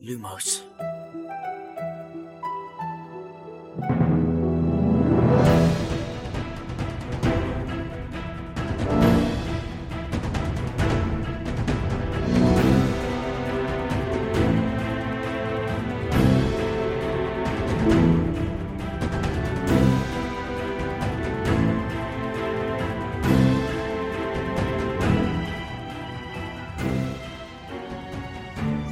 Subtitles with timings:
[0.00, 0.64] Lumos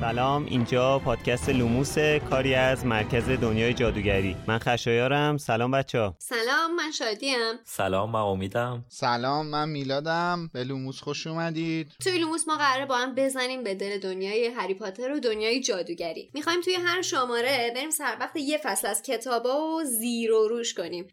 [0.09, 1.99] سلام اینجا پادکست لوموس
[2.31, 4.37] کاری از مرکز دنیای جادوگری.
[4.47, 5.37] من خشایارم.
[5.37, 7.37] سلام بچه ها سلام من شادیم.
[7.65, 8.85] سلام من امیدم.
[8.89, 10.51] سلام من میلادم.
[10.53, 11.93] به لوموس خوش اومدید.
[12.03, 16.31] توی لوموس ما قراره با هم بزنیم به دل دنیای هری پاتر و دنیای جادوگری.
[16.35, 20.75] می‌خوایم توی هر شماره بریم سر وقت یه فصل از کتابا و زیر و روش
[20.75, 21.07] کنیم.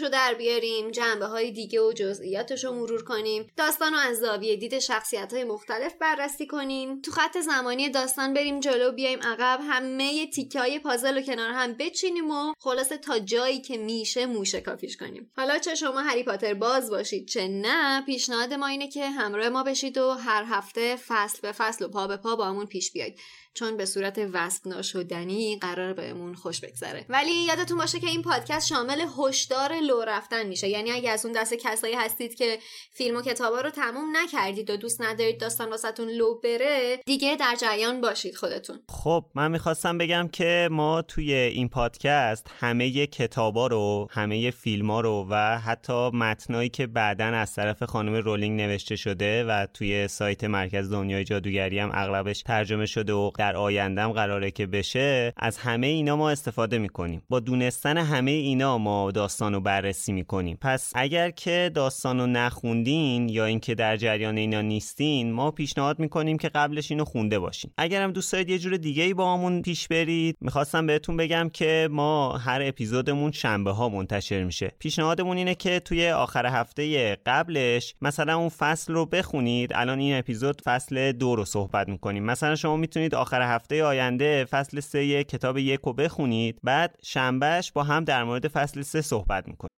[0.00, 3.46] رو در بیاریم جنبه های دیگه و جزئیاتش رو مرور کنیم.
[3.56, 7.00] داستان رو از زاویه دید شخصیت های مختلف بررسی کنیم.
[7.00, 9.60] تو خط زمانی داستان بریم جلو بیایم عقب.
[9.62, 14.96] همه تیکه های پازل رو کنار هم بچینیم و خلاصه تا جایی که میشه موشکافیش
[14.96, 15.30] کنیم.
[15.36, 19.62] حالا چه شما هری پاتر باز باشید چه نه پیشنهاد ما اینه که همراه ما
[19.62, 23.18] بشید و هر هفته فصل به فصل و پا به پا با همون پیش بیاید.
[23.54, 27.04] چون به صورت وصف ناشدنی قرار بهمون خوش بگذره.
[27.08, 30.68] ولی یادتون باشه که این پادکست شامل هشدار لو رفتن میشه.
[30.68, 32.58] یعنی اگه از اون دست کسایی هستید که
[32.92, 37.56] فیلم و کتابا رو تموم نکردید و دوست ندارید داستان واسهتون لو بره دیگه در
[37.60, 38.80] جریان باشید خودتون.
[38.88, 45.26] خب من می‌خواستم بگم که ما توی این پادکست همه کتابا رو همه فیلما رو
[45.30, 50.90] و حتی متنایی که بعدا از طرف خانم رولینگ نوشته شده و توی سایت مرکز
[50.90, 56.16] دنیای جادوگری هم اغلبش ترجمه شده و در آیندهم قراره که بشه از همه اینا
[56.16, 57.22] ما استفاده می‌کنیم.
[57.28, 60.58] با دونستن همه اینا ما داستان رو بررسی می‌کنیم.
[60.60, 66.38] پس اگر که داستان رو نخوندین یا اینکه در جریان اینا نیستین ما پیشنهاد می‌کنیم
[66.38, 67.70] که قبلش اینو خونده باشین.
[67.78, 71.88] اگرم دوست دارید یه جور دیگه ای با همون پیش برید می‌خواستم بهتون بگم که
[71.90, 74.72] ما هر اپیزودمون شنبه ها منتشر میشه.
[74.78, 79.72] پیشنهادمون اینه که توی آخر هفته قبلش مثلا اون فصل رو بخونید.
[79.74, 82.24] الان این اپیزود فصل دو رو صحبت می‌کنیم.
[82.24, 87.71] مثلا شما می‌تونید آخر آخر هفته آینده فصل سه کتاب یک رو بخونید بعد شنبهش
[87.71, 89.69] با هم در مورد فصل سه صحبت میکنیم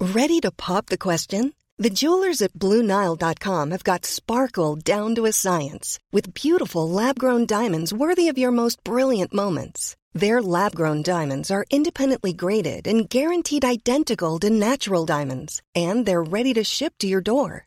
[0.00, 1.54] Ready to pop the question?
[1.76, 7.92] The jewelers at BlueNile.com have got sparkle down to a science with beautiful lab-grown diamonds
[7.92, 9.96] worthy of your most brilliant moments.
[10.12, 16.54] Their lab-grown diamonds are independently graded and guaranteed identical to natural diamonds, and they're ready
[16.54, 17.66] to ship to your door.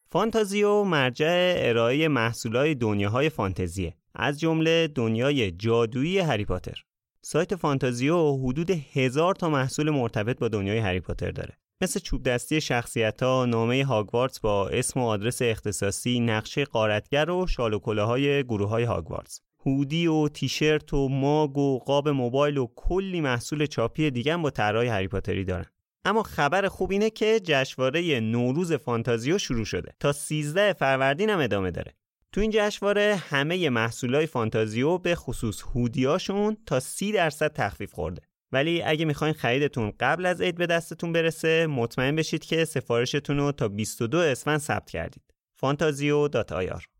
[0.13, 6.83] فانتازیو مرجع ارائه محصولات دنیاهای فانتزیه از جمله دنیای جادویی هری پاتر
[7.21, 12.61] سایت فانتازیو حدود هزار تا محصول مرتبط با دنیای هری پاتر داره مثل چوب دستی
[12.61, 18.43] شخصیت ها، نامه هاگوارتس با اسم و آدرس اختصاصی، نقشه قارتگر و شال و های
[18.43, 19.41] گروه های هاگوارتس.
[19.65, 24.87] هودی و تیشرت و ماگ و قاب موبایل و کلی محصول چاپی دیگه با طرحهای
[24.87, 25.65] هری پاتری دارن.
[26.05, 29.91] اما خبر خوب اینه که جشنواره نوروز فانتازیو شروع شده.
[29.99, 31.93] تا 13 فروردین هم ادامه داره.
[32.31, 38.21] تو این جشنواره همه محصولای فانتازیو به خصوص هودیاشون تا 30 درصد تخفیف خورده.
[38.51, 43.51] ولی اگه می‌خواین خریدتون قبل از عید به دستتون برسه مطمئن بشید که سفارشتون رو
[43.51, 45.23] تا 22 اسفند ثبت کردید.
[45.55, 46.90] فانتازیو.ir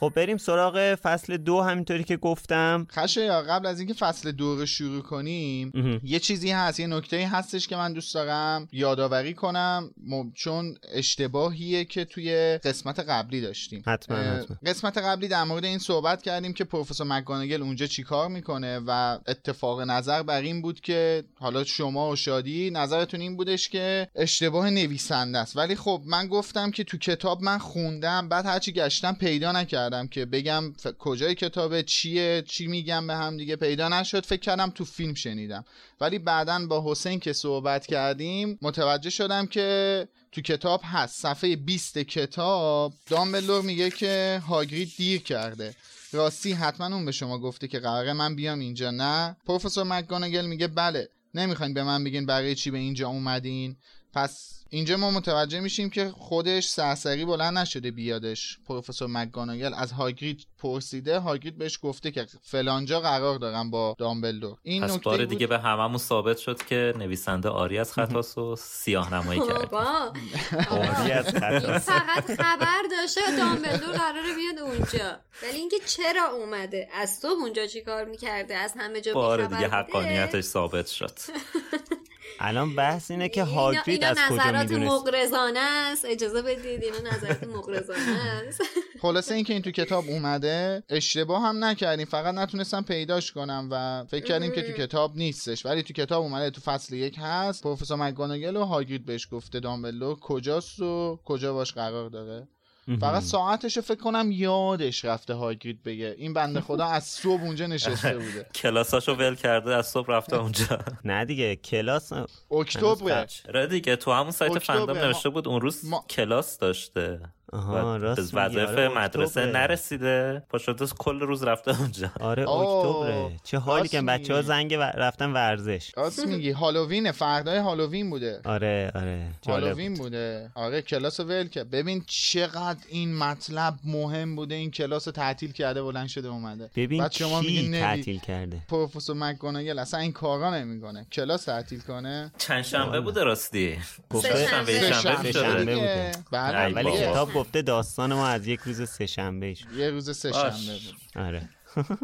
[0.00, 2.86] خب بریم سراغ فصل دو همینطوری که گفتم.
[2.90, 7.28] خشه یا قبل از اینکه فصل دو رو شروع کنیم یه چیزی هست یه نکته
[7.28, 9.90] هستش که من دوست دارم یادآوری کنم.
[10.34, 13.82] چون اشتباهیه که توی قسمت قبلی داشتیم.
[13.86, 14.56] حتما, حتما.
[14.66, 19.80] قسمت قبلی در مورد این صحبت کردیم که پروفسور مکگانگل اونجا چیکار می‌کنه و اتفاق
[19.80, 25.38] نظر بر این بود که حالا شما و شادی نظرتون این بودش که اشتباه نویسنده
[25.38, 25.56] است.
[25.56, 29.89] ولی خب من گفتم که تو کتاب من خوندم بعد هرچی گشتم پیدا نکردم.
[30.10, 34.26] که بگم کجای کتابه چیه چی میگم به هم دیگه پیدا نشد.
[34.26, 35.64] فکر کردم تو فیلم شنیدم.
[36.00, 41.22] ولی بعدا با حسین که صحبت کردیم متوجه شدم که تو کتاب هست.
[41.22, 45.74] صفحه 20 کتاب دامبلور میگه که هاگرید دیر کرده.
[46.12, 48.90] راستی حتما اون به شما گفته که قراره من بیام اینجا.
[48.90, 49.36] نه.
[49.46, 51.08] پروفسور مکگانگل میگه بله.
[51.34, 53.76] نمی‌خواین به من بگین برای چی به اینجا اومدین.
[54.14, 58.58] پس اینجا ما متوجه میشیم که خودش سرسری بلند نشده بیادش.
[58.66, 64.56] پروفسور مکگاناگل از هاگرید پرسیده هاگرید بهش گفته که فلانجا قرار دارم با دامبلدور.
[64.62, 69.14] این پس بار دیگه به هممون ثابت شد که نویسنده آری از خطاست و سیاه
[69.14, 75.20] نمایی کرد آری از خطاست فقط خبر داشته دامبلدور قراره بیاد اونجا.
[75.42, 80.44] ولی اینکه چرا اومده؟ از صبح اونجا چیکار می‌کرده؟ از همه جا بار دیگه حقانیتش
[80.44, 81.18] ثابت شد.
[82.38, 86.04] الان بحث اینه که هاگرید از کجا نظرات مغرضانه است.
[86.04, 86.82] اجازه بدید.
[86.82, 88.62] اینا نظرات مغرضانه است.
[89.02, 92.06] خلاصه اینکه این تو کتاب اومده اشتباه هم نکردیم.
[92.06, 95.66] فقط نتونستم پیداش کنم و فکر کردیم که تو کتاب نیستش.
[95.66, 97.62] ولی تو کتاب اومده تو فصل یک هست.
[97.62, 102.48] پروفسور مکگوناگل و هاگرید بهش گفته دامبلو کجاست و کجا باش قرار داره؟
[102.98, 106.14] فقط ساعتش فکر کنم یادش رفته هاگرید بگه.
[106.18, 108.46] این بنده خدا از صبح اونجا نشسته بوده.
[108.54, 110.78] کلاساشو ول کرده از صبح رفته اونجا.
[111.04, 112.12] نه دیگه کلاس
[112.60, 117.20] اکتبر را دیگه تو همون سایت فندام نوشته بود اون روز کلاس داشته.
[117.52, 120.42] آها راست وظایف آره مدرسه نرسیده.
[120.48, 122.10] پا شده کل روز رفته اونجا.
[122.20, 123.30] آره اکتبره.
[123.44, 124.82] چه حالی که بچه ها زنگ و...
[124.82, 125.92] رفتن ورزش.
[125.96, 126.50] راست میگی.
[126.50, 128.40] هالووین فردای هالووین بوده.
[128.44, 130.50] آره آره هالووین بوده.
[130.54, 134.54] آره کلاس ول که ببین چقدر این مطلب مهم بوده.
[134.54, 136.70] این کلاس تعطیل کرده بلند شده اومده.
[136.76, 141.06] ببین بعد شما کی تعطیل کرده؟ پروفسور مکگوناگل اصلا این کارا نمی‌کنه.
[141.12, 142.32] کلاس تعطیل کنه.
[142.38, 143.78] چند شنبه بوده راستی؟
[144.10, 144.92] گفته شنبه
[145.32, 146.12] شنبه بوده.
[146.32, 146.74] بله.
[146.74, 151.22] ولی کتاب گفته داستان ما از یک روز سه شنبه یه روز سه شنبه بود.
[151.26, 151.48] آره.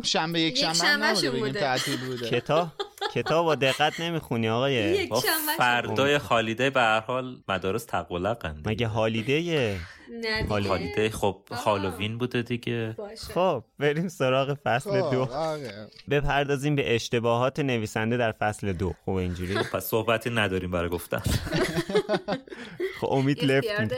[0.02, 1.60] شنبه یک شنبه بوده.
[1.60, 2.30] تعطیل بوده.
[2.30, 2.68] کتاب
[3.14, 5.08] کتاب با دقت نمی‌خونی آقای
[5.58, 9.78] فردای خالیده به هر حال مدارس تقلقن مگه هالیده
[10.48, 12.96] هالیده خب هالووین بوده دیگه.
[13.34, 15.28] خب بریم سراغ فصل دو.
[16.10, 18.94] بپردازیم به اشتباهات نویسنده در فصل دو.
[19.04, 19.54] خب اینجوری.
[19.54, 21.22] پس صحبتی نداریم برای گفتن.
[23.00, 23.88] خب امید لفتیم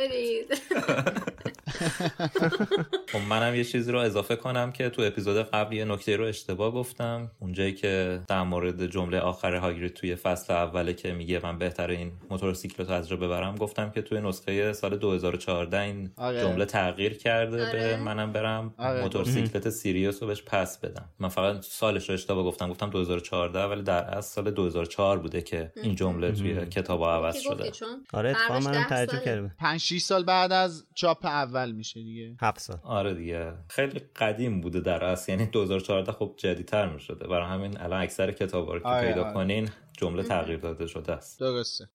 [3.13, 6.71] خب منم یه چیزی رو اضافه کنم که تو اپیزود قبل یه نکته رو اشتباه
[6.71, 7.31] گفتم.
[7.41, 12.13] اونجایی که در مورد جمله آخر هاگرید توی فصل اوله که میگه من بهتر این
[12.31, 16.41] موتورسیکلت رو از جا ببرم گفتم که توی نسخه سال 2014 این آره.
[16.41, 17.73] جمله تغییر کرده آره.
[17.73, 18.75] به منم برم.
[18.79, 19.03] آره.
[19.03, 21.09] موتورسیکلت سیریوس رو بهش پس بدم.
[21.19, 22.71] من فقط سالش رو اشتباه گفتم.
[22.71, 27.73] گفتم 2014 ولی در اصل سال 2004 بوده که این جمله توی کتاب عوض شده.
[28.13, 29.55] آره اتفاقا منم ترجمه کردم.
[29.59, 32.37] 5 6 سال بعد از چاپ اول میشه دیگه.
[32.41, 32.77] 7 سال.
[32.83, 33.53] آره دیگه.
[33.69, 35.33] خیلی قدیم بوده در اصل.
[35.33, 37.27] یعنی 2014 خب جدیدتر می‌شده.
[37.29, 39.35] برای همین الان اکثر کتابا رو که آره، پیدا آره.
[39.35, 41.41] کنین جمله تغییر داده شده است.
[41.41, 41.89] درسته.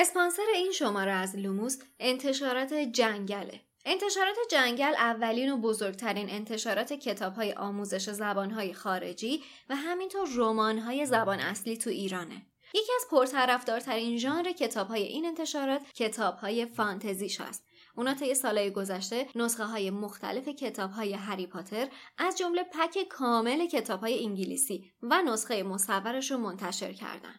[0.00, 7.52] اسپانسر این شماره از لوموس انتشارات جنگله انتشارات جنگل اولین و بزرگترین انتشارات کتاب های
[7.52, 12.46] آموزش زبان های خارجی و همینطور رمان های زبان اصلی تو ایرانه.
[12.74, 17.64] یکی از پرطرفدارترین ژانر کتاب های این انتشارات کتاب های فانتزیش هست.
[17.96, 21.88] اونا طی سالهای گذشته نسخه های مختلف کتاب های هری پاتر
[22.18, 27.34] از جمله پک کامل کتاب های انگلیسی و نسخه مصورش رو منتشر کردن.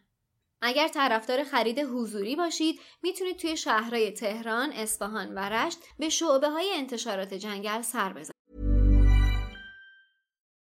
[0.62, 6.72] اگر طرفدار خرید حضوری باشید می‌تونید توی شهرهای تهران، اصفهان و رشت به شعبه های
[6.76, 8.40] انتشارات جنگل سر بزنید.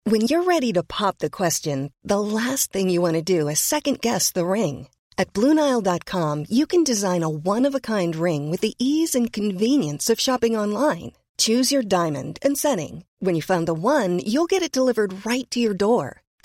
[0.09, 1.79] When you're ready to pop the question,
[2.13, 4.77] the last thing you want to do is second guess the ring.
[5.19, 10.55] At Bluenile.com, you can design a one-of-a-kind ring with the ease and convenience of shopping
[10.57, 11.13] online.
[11.39, 12.95] Choose your diamond and setting.
[13.25, 16.23] When you find the one, you'll get it delivered right to your door.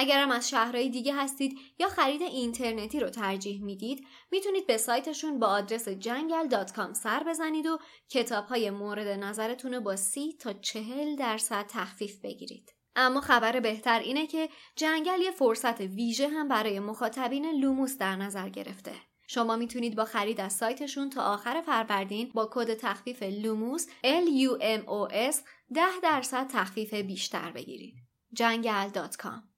[0.00, 5.46] اگرم از شهرهای دیگه هستید یا خرید اینترنتی رو ترجیح می‌دید می‌تونید به سایتشون با
[5.46, 7.78] آدرس جنگل.com سر بزنید و
[8.08, 12.74] کتاب های مورد نظرتون رو با سی تا چهل درصد تخفیف بگیرید.
[12.96, 18.48] اما خبر بهتر اینه که جنگل یه فرصت ویژه هم برای مخاطبین لوموس در نظر
[18.48, 18.92] گرفته.
[19.28, 25.36] شما می‌تونید با خرید از سایتشون تا آخر فروردین با کد تخفیف لوموس LUMOS
[25.74, 27.94] 10 درصد تخفیف بیشتر بگیرید.
[28.32, 29.57] جنگل.com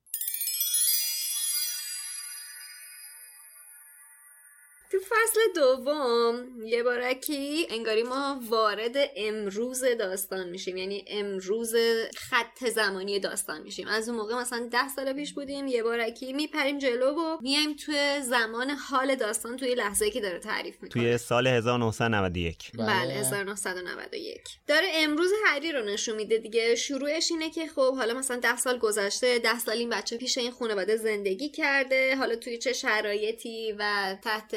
[4.91, 10.77] تو فصل دوم یه بارکی انگاری ما وارد امروز داستان میشیم.
[10.77, 11.75] یعنی امروز
[12.17, 13.89] خط زمانی داستان میشیم.
[13.89, 18.21] از اون موقع مثلا ده سال پیش بودیم یه بارکی میپریم جلو و میایم توی
[18.23, 21.03] زمان حال داستان توی لحظه که داره تعریف می‌کنه.
[21.03, 23.15] توی سال 1991 بله.
[23.15, 26.75] 1991 داره امروز هری رو نشون میده دیگه.
[26.75, 30.51] شروعش اینه که خب حالا مثلا ده سال گذشته ده سال این بچه پیش این
[30.51, 32.17] خانواده زندگی کرده.
[32.17, 34.55] حالا توی چه شرایطی و تحت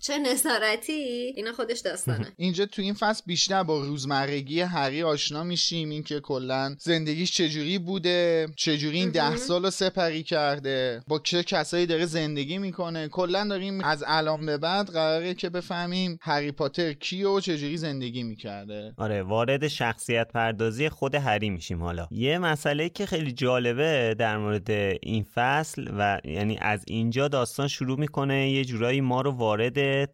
[0.00, 0.92] چه نظارتی؟
[1.36, 2.32] اینا خودش داستانه.
[2.36, 8.46] اینجا تو این فصل بیشتر با روزمرگی هری آشنا میشیم اینکه کلا زندگیش چجوری بوده
[8.56, 13.08] چجوری این ده سال رو سپری کرده با چه کسایی داره زندگی می‌کنه.
[13.08, 18.22] کلا داریم از الان به بعد قراره که بفهمیم هری پاتر کی و چجوری زندگی
[18.22, 18.94] می‌کرده.
[18.96, 22.08] آره وارد شخصیت پردازی خود هری میشیم حالا.
[22.10, 24.70] یه مسئله که خیلی جالبه در مورد
[25.02, 29.61] این فصل و یعنی از اینجا داستان شروع می‌کنه یه جورایی ما رو وارد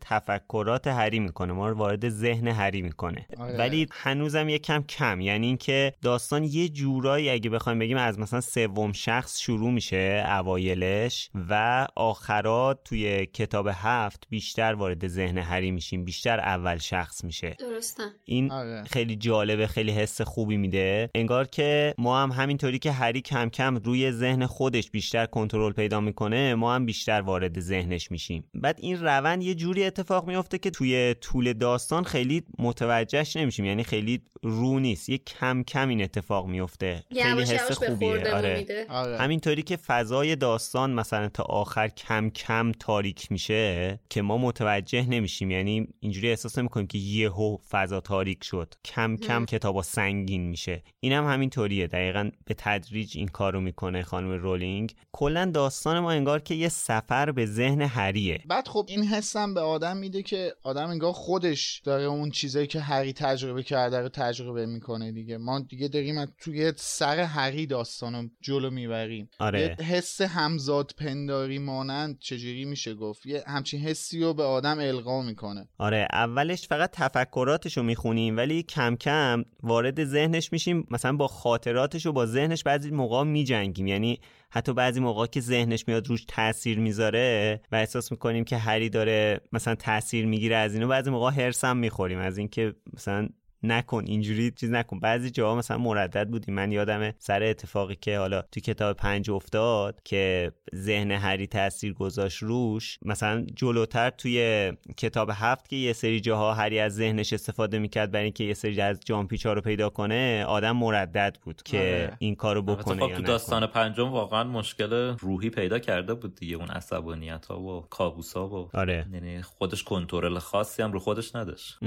[0.00, 3.26] تفکرات هری می‌کنه ما رو وارد ذهن هری می‌کنه.
[3.38, 3.58] آره.
[3.58, 8.40] ولی هنوزم یه کم کم یعنی اینکه داستان یه جورایی اگه بخوایم بگیم از مثلا
[8.40, 16.04] سوم شخص شروع میشه اوایلش و آخرات توی کتاب هفت بیشتر وارد ذهن هری میشیم
[16.04, 17.56] بیشتر اول شخص میشه.
[17.58, 18.02] درسته.
[18.24, 18.84] این آره.
[18.84, 21.10] خیلی جالبه خیلی حس خوبی میده.
[21.14, 26.00] انگار که ما هم همینطوری که هری کم کم روی ذهن خودش بیشتر کنترل پیدا
[26.00, 28.44] می‌کنه ما هم بیشتر وارد ذهنش میشیم.
[28.54, 33.64] بعد این روند یه جوری اتفاق میفته که توی طول داستان خیلی متوجهش نمیشیم.
[33.64, 35.08] یعنی خیلی رو نیست.
[35.08, 37.04] یه کم کم این اتفاق میفته.
[37.12, 38.34] خیلی حس خوبیه.
[38.34, 38.58] آره.
[38.58, 38.86] میده.
[38.88, 39.18] آره.
[39.18, 45.50] همینطوری که فضای داستان مثلا تا آخر کم کم تاریک میشه که ما متوجه نمیشیم.
[45.50, 48.74] یعنی اینجوری احساس نمی‌کنیم که یهو فضا تاریک شد.
[48.84, 50.82] کم کم کتابا سنگین میشه.
[51.00, 51.86] اینم هم همینطوریه.
[51.86, 54.94] دقیقا به تدریج این کارو می‌کنه خانم رولینگ.
[55.12, 58.40] کلا داستان ما انگار که یه سفر به ذهن هریه.
[58.46, 62.80] بعد خب این حسم به آدم میده که آدم انگار خودش داره اون چیزایی که
[62.80, 65.38] هری تجربه کرده رو تجربه می‌کنه دیگه.
[65.38, 69.30] ما دیگه داریم توی سر هری داستانو جلو می‌بریم.
[69.38, 69.60] آره.
[69.60, 75.22] یه حس همزاد پنداری مانند چجوری میشه گفت؟ یه همچین حسی رو به آدم القا
[75.22, 75.68] می‌کنه.
[75.78, 82.06] آره اولش فقط تفکراتش رو می‌خونیم ولی کم کم وارد ذهنش میشیم مثلا با خاطراتش
[82.06, 83.86] و با ذهنش بعضی موقع میجنگیم.
[83.86, 84.20] یعنی
[84.50, 89.40] حتی بعضی موقع که ذهنش میاد روش تاثیر می‌ذاره و احساس می‌کنیم که هری داره
[89.52, 93.28] مثلا تاثیر می‌گیره از اینو بعضی موقع هرسم می‌خوریم از اینکه مثلا
[93.62, 98.42] نکن اینجوری چیز نکن بعضی جاها مثلا مردد بودیم من یادم سر اتفاقی که حالا
[98.42, 105.68] تو کتاب پنج افتاد که ذهن هری تاثیر گذاشت روش مثلا جلوتر توی کتاب هفت
[105.68, 109.52] که یه سری جاها هری از ذهنش استفاده می‌کرد برای اینکه یه سری از جامپیچا
[109.52, 112.16] رو پیدا کنه آدم مردد بود که آره.
[112.18, 113.22] این کارو بکنه خب تو.
[113.22, 118.48] داستان پنجم واقعا مشکل روحی پیدا کرده بود دیگه اون عصبانیت ها و کابوس ها
[118.48, 121.78] و آره یعنی خودش کنترل خاصی هم رو خودش نداشت.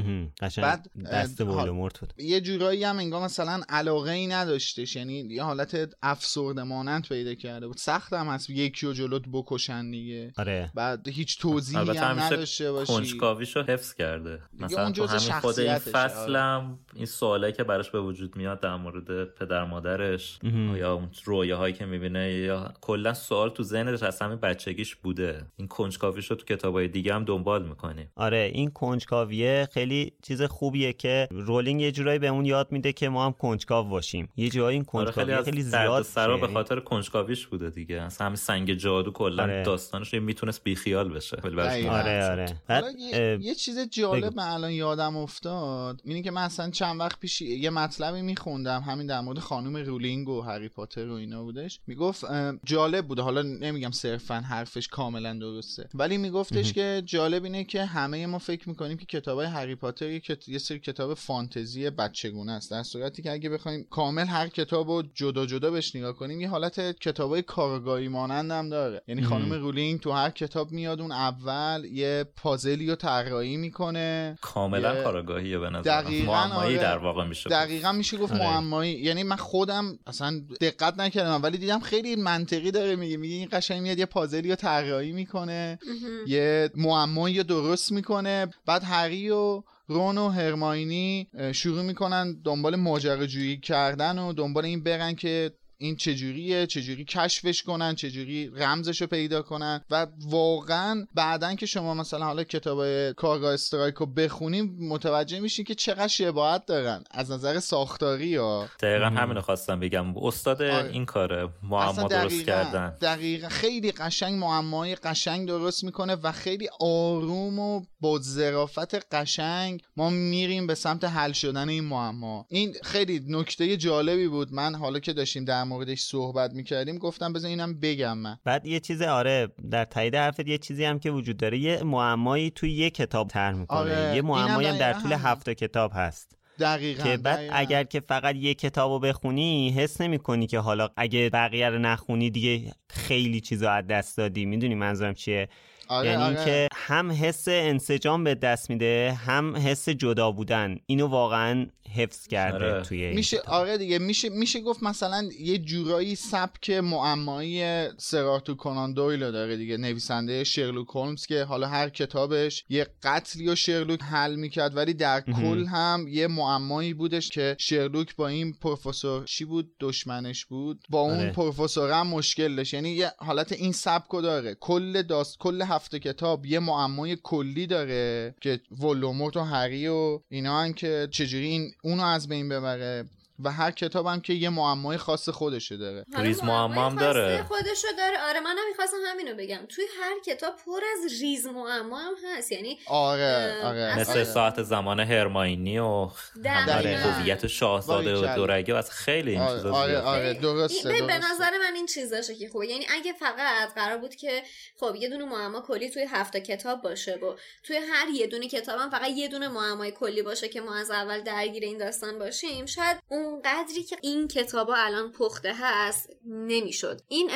[0.41, 2.13] قشنگ بعد، دست ولدمورت بود.
[2.17, 7.67] یه جورایی هم انگار مثلا علاقه ای نداشتش یعنی یه حالت افسرده مانند پیدا کرده
[7.67, 7.77] بود.
[7.77, 10.33] سخت هم هست یکی و جلوت بکشن دیگه.
[10.37, 10.71] آره.
[10.75, 12.93] بعد هیچ توضیحی هم نداشته باشی.
[12.93, 14.39] کنجکاویشو حفظ کرده.
[14.59, 15.79] مثلا اون تو جزء همین خود این آره.
[15.79, 20.39] فصلم این سواله که براش به وجود میاد در مورد پدر مادرش.
[20.75, 25.45] یا اون رویاهایی که می‌بینه یا کلا سوال تو ذهنش از همین بچگیش بوده.
[25.57, 31.27] این کنجکاویشو تو کتابای دیگه هم دنبال می‌کنیم آره این کنجکاویه خیلی چیز خوبیه که
[31.51, 34.29] رولینگ یه جورایی به اون یاد میده که ما هم کنجکاو باشیم.
[34.35, 36.47] یه جایی این آره کنجکاوی خیلی, خیلی, زیاد سرا به.
[36.47, 38.01] خاطر کنجکاویش بوده دیگه.
[38.01, 39.63] اصلا همین سنگ جادو کلا آره.
[39.63, 41.37] داستانش می‌تونست بیخیال بشه.
[41.43, 42.29] آره.
[42.31, 42.45] آره.
[42.67, 44.35] بعد یه, یه چیز جالب بگو.
[44.35, 46.01] من الان یادم افتاد.
[46.03, 50.29] اینه که من اصلا چند وقت پیش یه مطلبی میخوندم همین در مورد خانم رولینگ
[50.29, 51.79] و هری پاتر و اینا بودش.
[51.87, 52.25] می‌گفت
[52.65, 53.21] جالب بوده.
[53.21, 55.89] حالا نمیگم صرفا حرفش کاملا درسته.
[55.93, 60.19] ولی میگفتش که جالب اینه که همه ما فکر می‌کنیم که کتابای هری پاتر یه,
[60.19, 62.71] کت- یه سری کتاب فانتزی بچگونه است.
[62.71, 66.49] در صورتی که اگه بخوایم کامل هر کتاب رو جدا جدا بهش نگاه کنیم یه
[66.49, 69.01] حالت کتابای کارگاهی مانند هم داره.
[69.07, 74.37] یعنی خانم رولینگ تو هر کتاب میاد اون اول یه پازلی رو طراحی می‌کنه.
[74.41, 76.87] کاملا یه- کارگاهی به نظر دقیقاً معمایی آره.
[76.87, 77.59] در واقع میشه گفت.
[77.59, 78.43] دقیقا میشه گفت آره.
[78.43, 78.93] معمایی.
[78.93, 83.17] یعنی من خودم اصلا دقت نکردم ولی دیدم خیلی منطقی داره میگه.
[83.17, 85.79] میگه این قشنگ میاد یه پازلی رو طراحی می‌کنه
[86.27, 93.57] یه معمایی رو درست می‌کنه بعد هری و رون و هرماینی شروع می‌کنن دنبال ماجراجویی
[93.57, 99.41] کردن و دنبال این برن که این چجوریه چجوری کشفش کنن چجوری رمزش رو پیدا
[99.41, 99.81] کنن.
[99.89, 105.75] و واقعا بعدا که شما مثلا حالا کتاب کارگاه استرایک رو بخونیم متوجه میشین که
[105.75, 107.03] چقدر شباهت دارن.
[107.11, 108.69] از نظر ساختاری ها.
[108.79, 110.17] دقیقا همین رو خواستم بگم.
[110.17, 110.89] استاد آره.
[110.91, 112.97] این کاره معما درست کردن.
[113.01, 113.49] دقیقا.
[113.49, 120.67] خیلی قشنگ معمای قشنگ درست می‌کنه و خیلی آروم و با ظرافت قشنگ ما میریم
[120.67, 122.45] به سمت حل شدن این معما.
[122.49, 124.53] این خیلی نکته جالبی بود.
[124.53, 128.37] من حالا که داشتیم در موردش صحبت می‌کردیم گفتم بذار اینم بگم من.
[128.43, 131.57] بعد یه چیز آره در تایید حرفت یه چیزی هم که وجود داره.
[131.57, 133.79] یه معمایی توی یه کتاب طرح می‌کنه.
[133.79, 135.13] آره، یه معمایی هم در طول.
[135.13, 136.37] هفت کتاب هست.
[136.59, 137.55] دقیقا که بعد دقیقاً.
[137.55, 141.79] اگر که فقط یه کتاب رو بخونی حس نمی کنی که حالا اگه بقیه رو
[141.79, 144.45] نخونی دیگه خیلی چیزا از دست دادی.
[144.45, 145.49] می‌دونی منظورم چیه؟
[145.91, 146.35] آره، یعنی آره.
[146.35, 152.73] اینکه هم حس انسجام به دست میده هم حس جدا بودن اینو واقعا حفظ کرده
[152.73, 152.81] آره.
[152.81, 153.41] توی این میشه.
[153.47, 159.57] آره دیگه میشه میشه گفت مثلا یه جورایی سبک معمایی سراتو کنان دویل رو داره
[159.57, 164.93] دیگه نویسنده شرلوک هولمز که حالا هر کتابش یه قتلی و شرلوک حل می‌کرد ولی
[164.93, 170.85] در کل هم یه معمایی بودش که شرلوک با این پروفسور چی بود دشمنش بود
[170.89, 171.31] با اون آره.
[171.31, 175.99] پروفسور هم مشکل داشت یعنی یه حالت این سبک رو داره کل داست کل هفته
[175.99, 181.71] کتاب یه معمای کلی داره که ولوموت و هری و اینا هم که چجوری این
[181.83, 183.05] اونو از بین ببره.
[183.43, 187.43] و هر کتاب هم که یه معمای خاص خودشه داره ریز معما هم داره.
[187.43, 192.13] خودشو داره آره منم می‌خواستم همینو بگم توی هر کتاب پر از ریز معما هم
[192.27, 194.23] هست یعنی آره آره مثل آره.
[194.23, 196.09] ساعت زمان هرماینی و
[196.45, 198.35] هویت شاهزاده و.
[198.35, 199.99] دورگه و از خیلی این آره چیزا آره.
[199.99, 201.33] آره درسته ببین، به درسته.
[201.33, 204.43] نظر من این چیزاشه که خوبه یعنی اگه فقط قرار بود که
[204.79, 208.79] خب یه دونه معما کلی توی هفته کتاب باشه و توی هر یه دونه کتاب
[208.79, 212.65] هم فقط یه دونه معمای کلی باشه که ما از اول درگیر این داستان باشیم
[212.65, 217.31] شاید اون قدری که این کتابا الان پخته هست نمی‌شد این.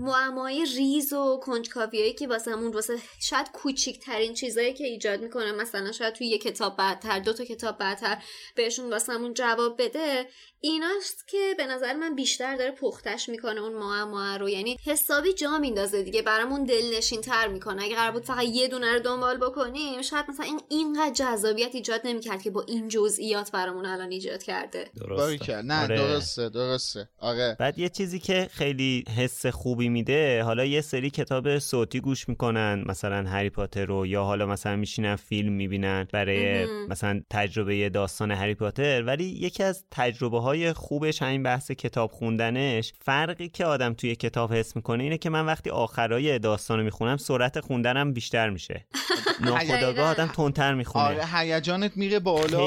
[0.00, 6.14] معمای ریز و کنجکاویایی که واسمون واسه شاید کوچیکترین چیزایی که ایجاد می‌کنه مثلا شاید
[6.14, 8.22] توی یه کتاب بعدتر دو تا کتاب بعدتر
[8.56, 10.28] بهشون واسمون جواب بده
[10.64, 14.48] ایناست که به نظر من بیشتر داره پختش می‌کنه اون معما رو.
[14.48, 17.82] یعنی حسابی جا میندازه دیگه برامون دلنشین تر می‌کنه.
[17.82, 22.00] اگه قرار بود فقط یه دونه رو دنبال بکنیم شاید مثلا این اینقدر جذابیت ایجاد
[22.04, 24.90] نمی‌کرد که با این جزئیات برامون الان ایجاد کرده.
[25.00, 25.62] درسته.
[25.62, 25.96] نه آره.
[25.96, 27.08] درسته درسته.
[27.18, 27.56] آره.
[27.60, 32.84] بعد یه چیزی که خیلی حس خوبی میده حالا یه سری کتاب صوتی گوش می‌کنن
[32.86, 36.66] مثلا هری پاتر رو یا حالا مثلا میشینن فیلم می‌بینن برای.
[36.88, 39.02] مثلا تجربه داستان هری پاتر.
[39.02, 44.52] ولی یکی از تجربه های خوبش همین بحث کتاب خوندنش فرقی که آدم توی کتاب
[44.52, 48.86] حس می‌کنه اینه که من وقتی آخرای داستان رو می‌خونم سرعت خوندنم بیشتر میشه
[49.44, 52.58] ناخداگاه آدم تندتر می‌خونه آره هیجانت میره بالا.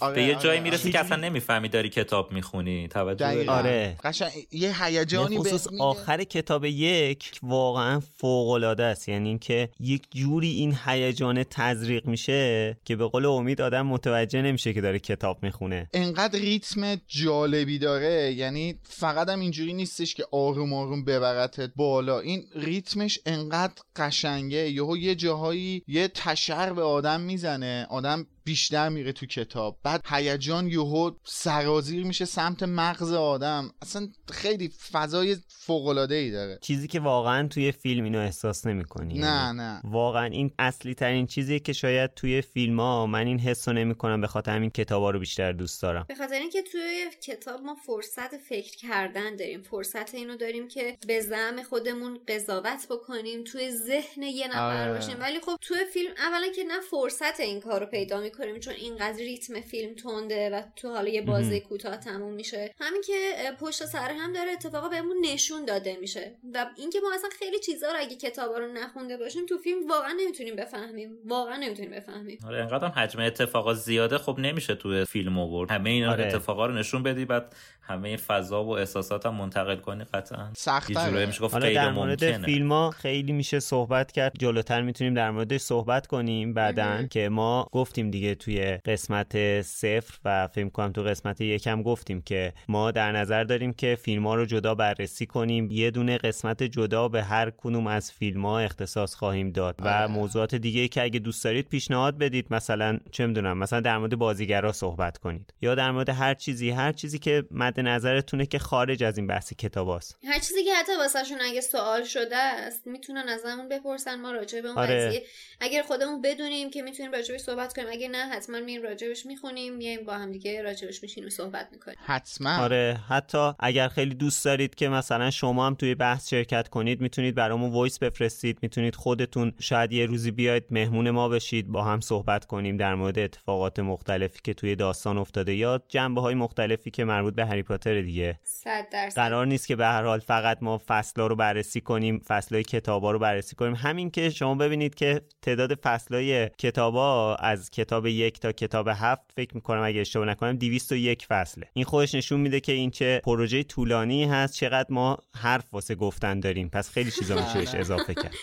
[0.00, 0.70] آره به یه آره، جایی آره.
[0.70, 3.50] می‌رسی که اصلا نمی‌فهمی داری کتاب می‌خونی توجه.
[3.50, 3.96] آره.
[4.04, 5.66] قشنگ یه هیجانی خصوص.
[5.80, 12.76] آخر کتاب یک واقعا فوق العاده است یعنی اینکه یک جوری این هیجان تزریق میشه
[12.84, 18.32] که به قول امید آدم متوجه نمیشه که داره کتاب می‌خونه انقدر ریتم جالبی داره
[18.32, 22.20] یعنی فقط هم اینجوری نیستش که آروم آروم ببرتت بالا.
[22.20, 24.70] این ریتمش انقدر قشنگه.
[24.70, 27.86] یهو یه جاهایی یه تشر به آدم می‌زنه.
[27.90, 29.78] آدم بیشتر میره تو کتاب.
[29.82, 33.70] بعد هیجان یهو سرازیر میشه سمت مغز آدم.
[33.82, 36.58] اصلا خیلی فضای فوق العاده ای داره.
[36.62, 39.18] چیزی که واقعا توی فیلم اینو احساس نمی‌کنی.
[39.18, 39.80] نه نه.
[39.84, 44.20] واقعا این اصلی ترین چیزیه که شاید توی فیلم ها من این حس رو نمی‌کنم
[44.20, 46.04] به خاطر همین کتابا رو بیشتر دوست دارم.
[46.08, 49.62] به خاطر اینکه توی کتاب ما فرصت فکر کردن داریم.
[49.62, 54.92] فرصت اینو داریم که به زعم خودمون قضاوت بکنیم توی ذهن یه نفر آره.
[54.92, 55.20] باشیم.
[55.20, 58.74] ولی خب توی فیلم اولا که نه فرصت این کار رو پیدا می‌کنیم می‌کنیم چون
[58.74, 62.74] اینقدر ریتم فیلم تنده و تو حالا یه بازی کوتاه تموم میشه.
[62.80, 66.34] همین که پشت سر هم داره اتفاقا بهمون نشون داده میشه.
[66.54, 70.12] و اینکه ما اصلا خیلی چیزا رو اگه کتابا رو نخونده باشیم تو فیلم واقعا
[70.20, 71.10] نمی‌تونیم بفهمیم.
[71.24, 72.38] واقعا نمی‌تونیم بفهمیم.
[72.46, 74.18] آره انقدر حجم اتفاقات زیاده.
[74.18, 75.70] خب نمیشه تو فیلم آورد.
[75.70, 76.26] همه این آره.
[76.26, 80.52] اتفاقا رو نشون بدی بعد همه این فضا و احساسات هم منتقل کنی قطعا.
[80.88, 84.32] جورایی میشه گفت حالا در مورد فیلم ها خیلی میشه صحبت کرد.
[84.38, 90.48] جلوتر می‌تونیم در موردش صحبت کنیم بعدا که ما گفتیم دیگه توی قسمت صفر و
[90.48, 94.46] فیلم کنم تو قسمت یکم گفتیم که ما در نظر داریم که فیلم ها رو
[94.46, 95.70] جدا بررسی کنیم.
[95.70, 99.74] یه دونه قسمت جدا به هر کدوم از فیلم ها اختصاص خواهیم داد.
[99.78, 102.46] و موضوعات دیگه که اگه دوست دارید پیشنهاد بدید.
[102.50, 105.54] مثلا چه می‌دونم مثلا در مورد بازیگرا صحبت کنید.
[105.62, 109.52] یا در مورد هر چیزی هر چیزی که مد نظرتونه که خارج از این بحث
[109.52, 114.20] کتاباست هر چیزی که حتی واسهشون اگه سوال شده است می‌تونن ازمون بپرسن.
[114.20, 115.08] ما راجع به اون آره.
[115.08, 115.22] قضیه.
[115.60, 117.88] اگر خودمون بدونیم که می‌تونیم راجبش صحبت کنیم.
[117.90, 121.96] اگه نه حتما میریم راجبش می‌خونیم میایم با هم دیگه راجبش میشینیم صحبت می‌کنیم.
[122.06, 122.56] حتما.
[122.58, 127.34] آره حتی اگر خیلی دوست دارید که مثلا شما هم توی بحث شرکت کنید می‌تونید
[127.34, 128.58] برامون وایس بفرستید.
[128.62, 133.18] می‌تونید خودتون شاید یه روزی بیاید مهمون ما بشید با هم صحبت کنیم در مورد
[133.18, 138.02] اتفاقات مختلفی که توی داستان افتاده یا جنبه های مختلفی که مربوط به هری پاتر
[138.02, 138.38] دیگه.
[138.44, 139.16] صد درصد.
[139.16, 143.18] قرار نیست که به هر حال فقط ما فصلها رو بررسی کنیم فصلهای کتابا رو
[143.18, 143.74] بررسی کنیم.
[143.74, 149.54] همین که شما ببینید که تعداد فصلهای کتابا از کتاب یک تا کتاب هفت فکر
[149.54, 151.68] می‌کنم اگه اشتباه نکنم 201 فصله.
[151.72, 156.40] این خودش نشون میده که این چه پروژه طولانی هست چقدر ما حرف واسه گفتن
[156.40, 156.68] داریم.
[156.68, 158.34] پس خیلی چیزا میشه بهش اضافه کرد.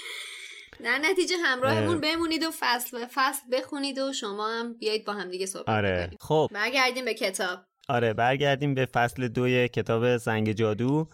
[0.83, 2.01] در نتیجه همراهمون اه.
[2.01, 6.11] بمونید و فصل به فصل بخونید و شما هم بیایید با هم دیگه صحبت آره.
[6.19, 6.49] خب.
[6.53, 7.59] برگردیم به کتاب.
[7.89, 11.07] آره برگردیم به فصل دوی کتاب زنگ جادو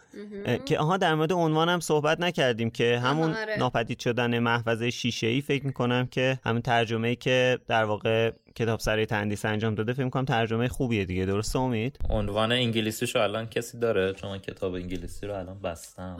[0.46, 3.58] اه، که آها در مورد عنوانم صحبت نکردیم که همون آره.
[3.60, 8.80] ناپدید شدن محفظه شیشه ای فکر می‌کنم که همون ترجمه ای که در واقع کتاب
[8.80, 13.80] سرای تندیس انجام داده فکر می‌کنم ترجمه خوبیه دیگه درست امید عنوان انگلیسیشو الان کسی
[13.80, 16.18] داره چون من کتاب انگلیسی رو الان بستم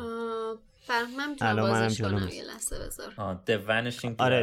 [1.44, 2.30] بازش جلوم کنم.
[2.30, 3.40] یه لحظه بذار آره.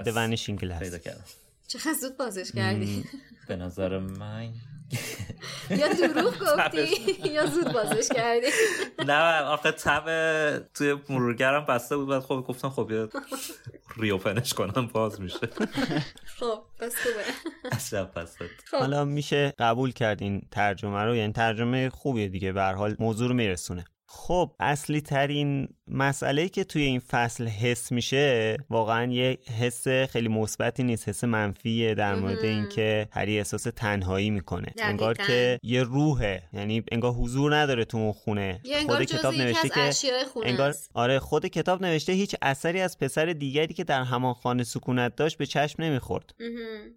[0.02, 0.78] The Vanishing Glass.
[0.78, 1.24] پیدا کردم
[1.66, 3.04] چقدر زود بازش کردی
[3.48, 4.52] به نظر من
[5.70, 6.88] یا دروغ گفتی؟
[7.30, 8.46] یا زود بازش کردی؟
[9.08, 10.04] نه آخه تب
[10.74, 13.08] توی مرورگرم بسته بود بعد خب گفتم خب یه
[13.96, 15.38] ریوپنش کنم باز میشه.
[16.38, 17.24] خب بس خوبه.
[17.72, 18.76] از شب بسته خب.
[18.76, 23.28] حالا میشه قبول کرد این ترجمه رو یعنی ترجمه خوبیه دیگه به هر حال موضوع
[23.28, 23.84] رو میرسونه.
[24.08, 30.82] خب اصلی ترین مسئله که توی این فصل حس میشه واقعا یه حس خیلی مثبتی
[30.82, 34.88] نیست حس منفیه در مورد اینکه هری احساس تنهایی می‌کنه دقیقاً.
[34.88, 39.90] انگار که یه روحه یعنی انگار حضور نداره تو اون خونه خود کتاب نوشته که
[40.44, 40.74] انگار.
[40.94, 45.38] آره خود کتاب نوشته هیچ اثری از پسر دیگری که در همان خانه سکونت داشت
[45.38, 46.34] به چشم نمی‌خورد.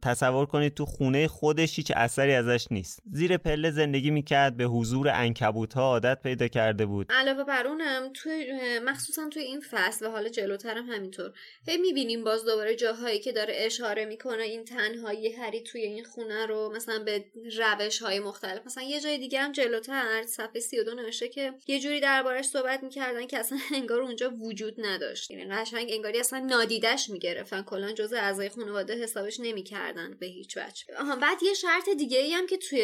[0.01, 5.09] تصور کنید تو خونه خودش هیچ اثری ازش نیست زیر پله زندگی می‌کرد به حضور
[5.09, 10.09] انکبوت ها عادت پیدا کرده بود علاوه بر اونم توی مخصوصا توی این فصل و
[10.09, 11.33] حالا جلوترم همینطور.
[11.67, 16.45] هی می‌بینیم باز دوباره جاهایی که داره اشاره می‌کنه این تنهایی هری توی این خونه
[16.45, 17.25] رو مثلا به
[17.57, 18.65] روش های مختلف.
[18.65, 23.27] مثلا یه جای دیگه هم جلوتر صفحه 32 نوشته که یه جوری دربارش صحبت می‌کردن
[23.27, 25.31] که اصلا انگار اونجا وجود نداشت.
[25.31, 27.63] یعنی قشنگ انگاری اصلا نادیدش می‌گرفتن.
[27.63, 30.85] کلا جزء اعضای خانواده حسابش نمی‌کردن به هیچ وجه.
[30.99, 32.81] آها بعد یه شرط دیگه ای هم که توی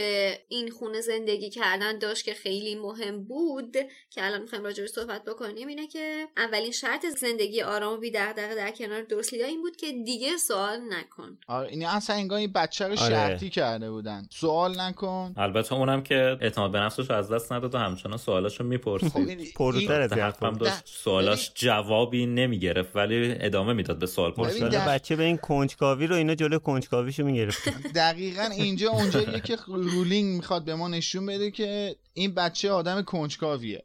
[0.47, 3.77] این خونه زندگی کردن داشت که خیلی مهم بود
[4.09, 8.71] که الان می‌خوایم راجعش صحبت بکنیم اینه که اولین شرط زندگی آرام و بی‌دغدغه در
[8.71, 12.91] کنار درسلیا این بود که دیگه سوال نکن آره این اصلا انگار این بچه رو
[12.91, 13.09] آره.
[13.09, 17.75] شرطی کرده بودن سوال نکن البته اونم که اعتماد به نفسش رو از دست نداد
[17.75, 20.53] و همچنان سوالاشو خب می‌پرسید پرروتر از حرفم.
[20.53, 26.07] داشت سوالاش جوابی نمی‌گرفت ولی ادامه می‌داد به سوال پرسیدن در- بچه به این کنجکاوی
[26.07, 31.51] رو اینا جلو کنجکاویشو می‌گرفت دقیقا اینجا اونجاییه که رولینگ می‌خواد به ما نشون بده
[31.51, 33.83] که این بچه آدم کنجکاویه.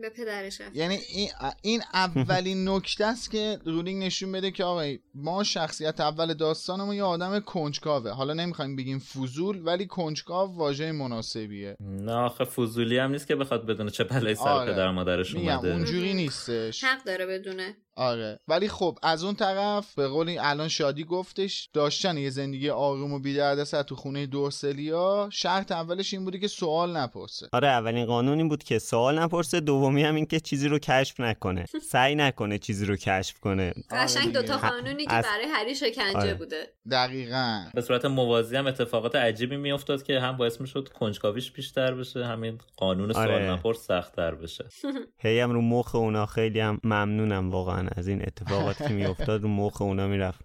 [0.00, 0.76] به پدرش رفت.
[0.76, 1.28] یعنی این,
[1.62, 7.02] این اولین نکته است که رولینگ نشون بده که آقای ما شخصیت اول داستانمون یه
[7.02, 8.10] آدم کنجکاوه.
[8.10, 11.76] حالا نمی‌خوایم بگیم فضول ولی کنجکاو واژه مناسبیه.
[11.80, 14.72] نه آخه فضولی هم نیست که بخواد بدونه چه بلایی سر آره.
[14.72, 15.72] پدر مادرش میگم اومده.
[15.72, 16.84] اونجوری نیستش.
[16.84, 17.76] حق داره بدونه.
[17.96, 18.38] آره.
[18.48, 23.12] ولی خب از اون طرف به قول این الان شادی گفتش داشتن یه زندگی آروم
[23.12, 27.48] و بی‌دردسر تو خونه دورسلیا شرط اولش این بوده که سوال نپرسه.
[27.52, 31.20] آره اولین قانون این بود که سوال نپرسه دومی هم این که چیزی رو کشف
[31.20, 31.64] نکنه.
[31.92, 33.74] سعی نکنه چیزی رو کشف کنه.
[33.90, 34.40] قشنگ دیگه.
[34.40, 36.34] دوتا قانونی که از- برای هری شکنجه آره.
[36.34, 36.66] بوده.
[36.90, 37.64] دقیقا.
[37.74, 42.58] به صورت موازی هم اتفاقات عجیبی میافتاد که هم باعث می‌شد کنجکاویش بیشتر بشه همین
[42.76, 43.50] قانون سوال آره.
[43.52, 44.64] نپرس سختتر بشه.
[45.24, 47.83] هی هم رو مخ اونا خیلی هم ممنونم واقعا.
[47.96, 50.40] از این اتفاقاتی که میافتاد رو مخ اونا می‌رفت.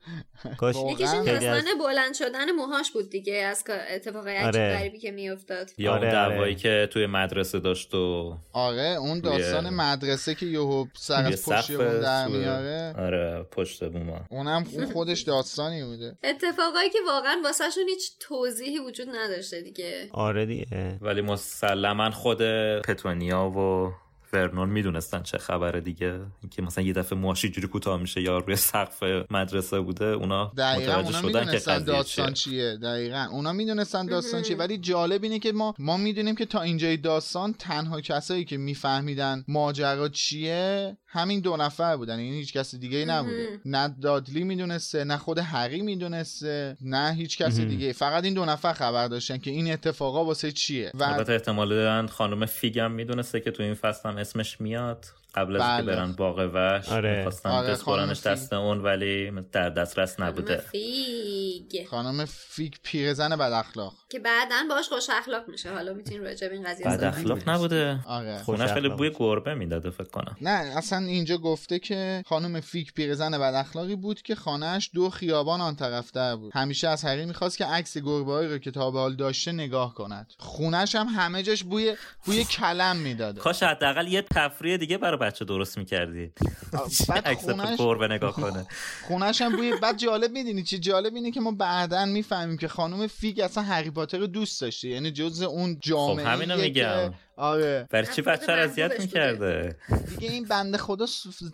[0.58, 3.63] کاش یکیش این خیلی از- داستان بلند شدن موهاش بود دیگه از
[3.95, 4.73] اتفاقای عجیب آره.
[4.78, 5.71] غریبی که میافتاد.
[5.78, 6.56] یا اون آره، دعوایی آره.
[6.56, 11.71] که توی مدرسه داشت و آره اون داستان مدرسه که یهو سر توی از پشت
[11.71, 12.93] بوم در میاره.
[12.97, 14.21] آره پشت بوما.
[14.30, 16.17] اونم اون خودش داستانی بوده.
[16.23, 20.08] اتفاقایی که واقعا واسهشون هیچ توضیحی وجود نداشته دیگه.
[20.12, 20.97] آره دیگه.
[21.02, 22.41] ولی مسلما خود
[22.82, 23.91] پتونیا و
[24.34, 26.20] ورنون می‌دونستن چه خبره دیگه.
[26.42, 30.92] اینکه مثلا یه دفعه موهاش جوری کوتاه میشه یا روی سقف مدرسه بوده اونا دقیقا
[30.92, 32.54] متوجه اونا شدن که داستان چیه.
[32.54, 32.78] چیه.
[32.78, 33.28] دقیقا.
[33.32, 34.58] اونا می‌دونستن داستان چیه.
[34.58, 39.44] ولی جالب اینه که ما ما می‌دونیم که تا اینجای داستان تنها کسایی که میفهمیدن
[39.48, 42.20] ماجرا چیه همین دو نفر بودن.
[42.20, 43.60] یعنی هیچ کس دیگه ای نبوده.
[43.65, 48.74] نه دادلی می‌دونسته نه خود هری می‌دونسته نه هیچ کس دیگه فقط این دو نفر
[48.74, 50.92] خبر داشتن که این اتفاقا واسه چیه.
[50.94, 55.05] و البته احتمالا خانم فیگم می‌دونسته که تو این فصل هم اسمش میاد.
[55.36, 55.96] قبل از اینکه بله.
[55.96, 57.18] برن باغ وحش آره.
[57.18, 60.58] می‌خواستن آره، بسپرنش خانم دست اون ولی در دسترس نبوده.
[60.58, 61.88] فیگ.
[61.89, 63.94] خانم فیگ پیرزن بد اخلاق.
[64.10, 65.74] که بعدا باش خوش اخلاق میشه.
[65.74, 68.00] حالا می‌تونیم راجع به این قضیه بد اخلاق نبوده.
[68.08, 68.38] آره.
[68.38, 68.98] خونش خیلی اخلاق.
[68.98, 70.38] بوی گربه می‌داده فکر کنم.
[70.42, 75.62] نه اصلا اینجا گفته که خانم فیگ پیرزن بد اخلاقی بود که خانهش دو خیابان
[75.62, 76.52] آن طرفتر بود.
[76.56, 80.34] همیشه از هری می‌خواست که عکس گربه رو که تا به حال داشته نگاه کند.
[80.38, 83.42] خونش هم همه جاش بوی بوی کلم می‌داده.
[83.42, 86.32] کاش حداقل یه تفریح دیگه برای بچه درست می‌کردی.
[87.10, 88.67] بعد عکس خونش گربه نگاه کنه.
[89.08, 93.08] خونش هم بوی بعد جالب می‌دونی چی؟ جالب اینه که ما بعدا می‌فهمیم که خانم
[93.08, 94.88] فیک اصلا هری پاتر رو دوست داشته.
[94.88, 97.13] یعنی جز اون جامعه خب همینو میگم.
[97.39, 97.88] آره.
[97.91, 99.75] برای چی بچه رو اذیت می‌کرده؟
[100.10, 101.06] دیگه این بنده خدا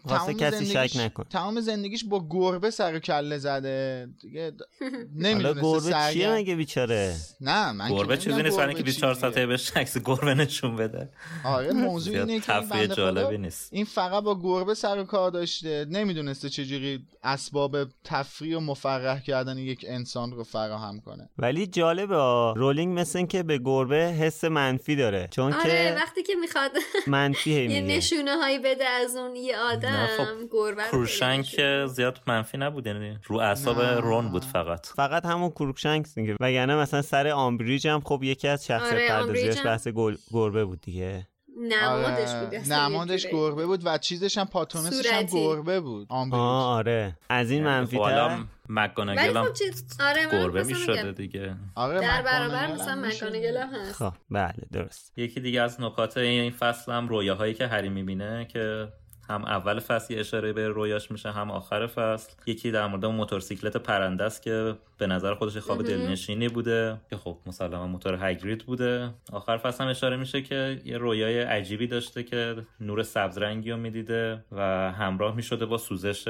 [0.07, 1.23] تمام کسی شک نکن.
[1.23, 4.07] تمام زندگیش با گربه سر و کله زده.
[4.21, 8.75] دیگه د- حالا نمی‌دونسته گربه چیه مگه بیچاره؟ نه من که گربه چیزی نیست برای
[8.75, 9.21] چی 24 دیگه.
[9.21, 11.09] ساعته بهش عکس گربه نشون بده؟
[11.45, 13.69] آره موضوع اینه که این تفریح بنده جالبی نیست.
[13.73, 15.85] این فقط با گربه سر و کار داشته.
[15.89, 21.29] نمی‌دونسته چجوری اسباب تفریح و مفرح کردن یک انسان رو فراهم کنه.
[21.37, 22.53] ولی جالبه آ.
[22.53, 25.27] رولینگ مثل که به گربه حس منفی داره.
[25.31, 26.71] چون آره که وقتی که می‌خواد
[27.07, 27.97] منفی هی یه میگه.
[27.97, 30.49] نشونه هایی بده از اون یه آدم خب.
[30.91, 33.81] کروشنگ که زیاد منفی نبود یعنی رو اعصاب.
[33.81, 34.85] رون بود فقط.
[34.87, 36.35] فقط همون کروکشنکس دیگه.
[36.39, 39.87] وگرنه مثلا سر آمبریج هم خب یکی از شخصیت آره، پردازیاش هم- بحث
[40.31, 41.27] گربه بود دیگه.
[41.55, 43.27] نمادش آره، بود نمادش.
[43.27, 45.23] گربه بود و چیزش هم پاتونسش هم.
[45.23, 50.63] گربه بود آره از این منفی تر ولی مکگوناگل هم خب چیز آره من گربه
[50.63, 51.11] می‌شده بگم.
[51.11, 52.95] دیگه آره در برابر مثلا.
[52.95, 57.67] مکانگل هم هست خب بله درست یکی دیگه از نکات این فصل هم رویاهایی که
[57.67, 58.87] هری می‌بینه که
[59.29, 62.33] هم اول فصل یه اشاره به رویاش میشه هم آخر فصل.
[62.45, 66.97] یکی در مورد موتورسیکلت پرنده است که به نظر خودش خواب دلنشینی بوده.
[67.09, 69.09] که خب مسلما موتور هگرید بوده.
[69.33, 73.77] آخر فصل هم اشاره میشه که یه رویای عجیبی داشته که نور سبز رنگی رو
[73.77, 74.61] می‌دیده و
[74.91, 76.25] همراه می‌شده با سوزش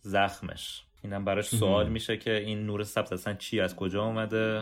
[0.00, 0.84] زخمش.
[1.04, 4.61] اینم براش سوال میشه که این نور سبز اصلا چی از کجا اومده؟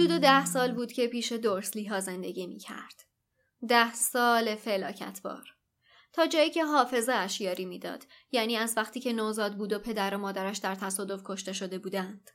[0.00, 3.04] حدود ده سال بود که پیش دورسلی ها زندگی می کرد.
[3.68, 5.54] ده سال فلاکتبار
[6.12, 10.14] تا جایی که حافظه اش یاری می‌داد یعنی از وقتی که نوزاد بود و پدر
[10.14, 12.30] و مادرش در تصادف کشته شده بودند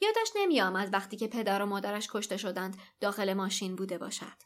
[0.00, 4.36] یادش نمی آمد وقتی که پدر و مادرش کشته شدند داخل ماشین بوده باشد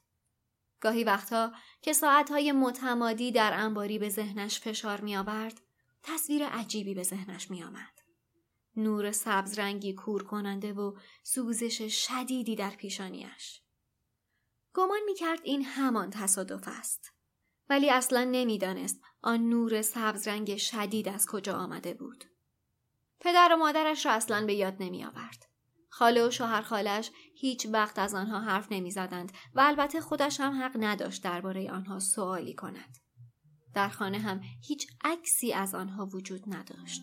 [0.81, 5.61] گاهی وقتها که ساعتهای متمادی در انباری به ذهنش فشار می آورد
[6.03, 7.93] تصویر عجیبی به ذهنش می آمد.
[8.77, 13.61] نور سبز رنگی کور کننده و سوزش شدیدی در پیشانیش.
[14.75, 17.13] گمان می کرد این همان تصادف است.
[17.71, 22.25] ولی اصلا نمی‌دانست آن نور سبز رنگ شدید از کجا آمده بود.
[23.21, 25.47] پدر و مادرش را اصلا به یاد نمی آورد.
[25.89, 30.63] خاله و شوهر خالش هیچ وقت از آنها حرف نمی زدند و البته خودش هم
[30.63, 32.99] حق نداشت درباره آنها سوالی کند.
[33.75, 37.03] در خانه هم هیچ عکسی از آنها وجود نداشت.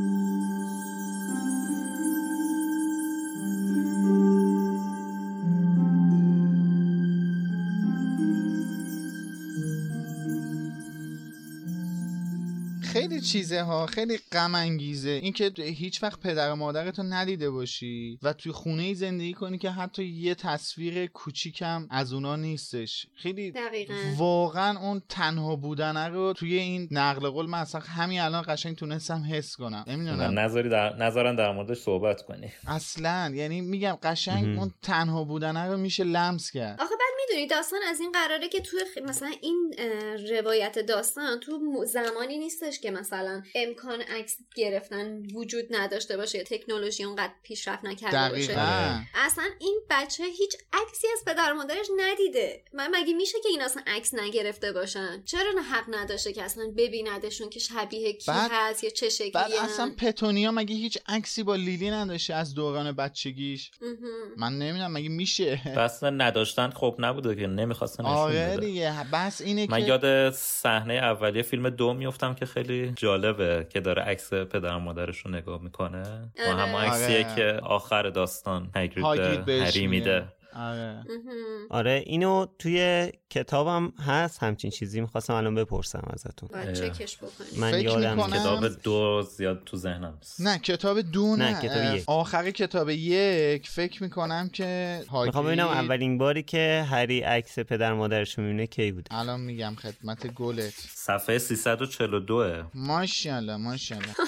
[13.21, 18.33] خیلی چیزه ها خیلی غم انگیزه اینکه هیچ وقت پدر و مادرتو ندیده باشی و
[18.33, 23.07] توی خونه ای زندگی کنی که حتی یه تصویر کوچیکم از اونا نیستش.
[23.15, 23.93] خیلی دقیقاً.
[24.17, 29.23] واقعا اون تنها بودن رو توی این نقل قول من اصلا همین الان قشنگ تونستم
[29.31, 29.85] حس کنم.
[29.87, 30.39] نمی‌دونم.
[30.39, 33.31] نظری در نظرن در موردش صحبت کنی اصلا.
[33.35, 34.59] یعنی میگم قشنگ.
[34.59, 36.81] اون تنها بودن رو میشه لمس کرد.
[36.81, 36.95] آخه
[37.31, 39.75] می‌دونی داستان از این قراره که تو خ- مثلا این
[40.29, 47.03] روایت داستان تو زمانی نیستش که مثلا امکان عکس گرفتن وجود نداشته باشه یا تکنولوژی
[47.03, 48.47] اونقدر پیشرفت نکرده باشه.
[48.53, 48.99] دقیقا.
[49.15, 52.63] اصلا این بچه هیچ عکسی از پدر مادرش ندیده.
[52.73, 56.73] من مگه میشه که این اصلا عکس نگرفته باشن؟ چرا نه حق نداشته که اصلا
[56.77, 61.43] ببیندشون که شبیه کی بعد- هست یا چه شکلی بعد اصلا پتونیا مگه هیچ عکسی
[61.43, 63.71] با لیلی نداشته از دوران بچگیش؟
[64.37, 69.41] من نمی‌دونم مگه میشه؟ بس نداشتن خب نبوده که نمی‌خواستن نشون آره بده دیگه بس
[69.41, 74.33] اینه من که یاد صحنه اولیه فیلم دو میفتم که خیلی جالبه که داره عکس
[74.33, 76.03] پدر و مادرش رو نگاه می‌کنه
[76.37, 76.61] با آره.
[76.61, 77.35] همون عکسیه آره.
[77.35, 80.27] که آخر داستان هاگرید هری میده.
[80.55, 81.03] آره.
[81.69, 86.73] آره اینو توی کتابم هست همچین چیزی می‌خواستم الان بپرسم ازتون.
[86.73, 87.17] چکش
[87.57, 88.27] من فکر یادم.
[88.27, 90.41] کتاب دو زیاد تو ذهنم نیست.
[90.41, 92.03] نه کتاب دو نه, نه، کتاب یک.
[92.07, 97.93] آخر کتاب یک فکر می‌کنم که می‌خوام هاگرید ببینم اولین باری که هری عکس پدر
[97.93, 100.73] مادرش رو می‌بینه کی بود الان میگم خدمت گلت.
[100.95, 104.13] صفحه 342 ماشاءالله ماشاءالله.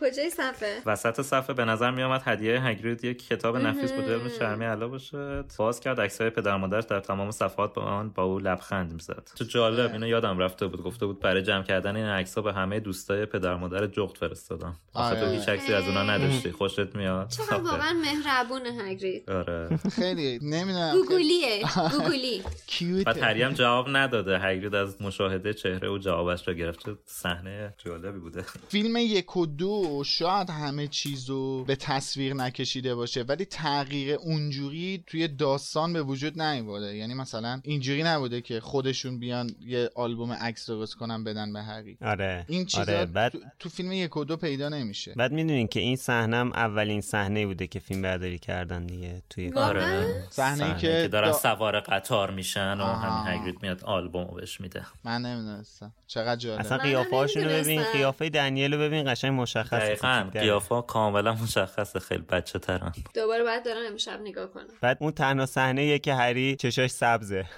[0.00, 4.64] کجای صفحه؟ وسط صفحه به نظر میامد هدیه هگرید یک کتاب نفیس بود علم چرمی
[4.64, 8.92] علا باشه باز کرد عکسای پدر مادرش در تمام صفحات با آن با او لبخند
[8.92, 9.28] می‌زد.
[9.36, 10.82] تو جالب اینو یادم رفته بود.
[10.82, 14.76] گفته بود برای جمع کردن این عکس‌ها به همه دوستای پدر مادر جغد فرستادم.
[14.94, 15.38] آخه تو آره.
[15.38, 16.50] هیچ عکسی از اونا نداشتی.
[16.50, 17.28] خوشت میاد.
[17.28, 17.56] چقدر.
[17.56, 19.78] واقعا مهربون هگرید آره.
[19.96, 20.92] خیلی نمی‌دونم.
[20.92, 21.62] گوگولیه.
[21.98, 22.42] گوگولی.
[22.66, 24.38] کیوت بعد جواب نداده.
[24.38, 26.84] هگرید از مشاهده چهره و جوابش را گرفت.
[26.84, 28.44] چه صحنه جالبی بوده.
[28.68, 29.71] فیلم یک و دو
[30.04, 36.96] شاید همه چیزو به تصویر نکشیده باشه ولی تغییر اونجوری توی داستان به وجود نیومده
[36.96, 41.98] یعنی مثلا اینجوری نبوده که خودشون بیان یه آلبوم عکس درست کنن بدن به هری
[42.02, 45.12] آره این چیزا آره بعد تو, تو فیلم یک و دو پیدا نمیشه.
[45.16, 49.52] بعد می‌دونین که این صحنه هم اولین صحنه بوده که فیلم برداری کردن دیگه توی؟
[49.52, 50.06] آره.
[50.30, 52.94] صحنه که که دارن دا- سوار قطار میشن و آها.
[52.94, 54.86] همین هگرید میاد آلبوم رو بهش میده.
[55.04, 55.92] من نمی‌دونستم.
[56.06, 56.60] چقدر جالب.
[56.60, 57.82] اصلا منم قیافه هاشونو ببین.
[57.92, 59.32] قیافه دنیل رو ببین قشنگ
[59.62, 60.42] مشخصه دقیقا کوچیک‌تره.
[60.42, 65.46] قیافه کاملا مشخصه خیلی بچه ترن دوباره باید دارم امشب نگاه کنم بعد اون تنها
[65.46, 67.44] صحنه که هری چشاش سبزه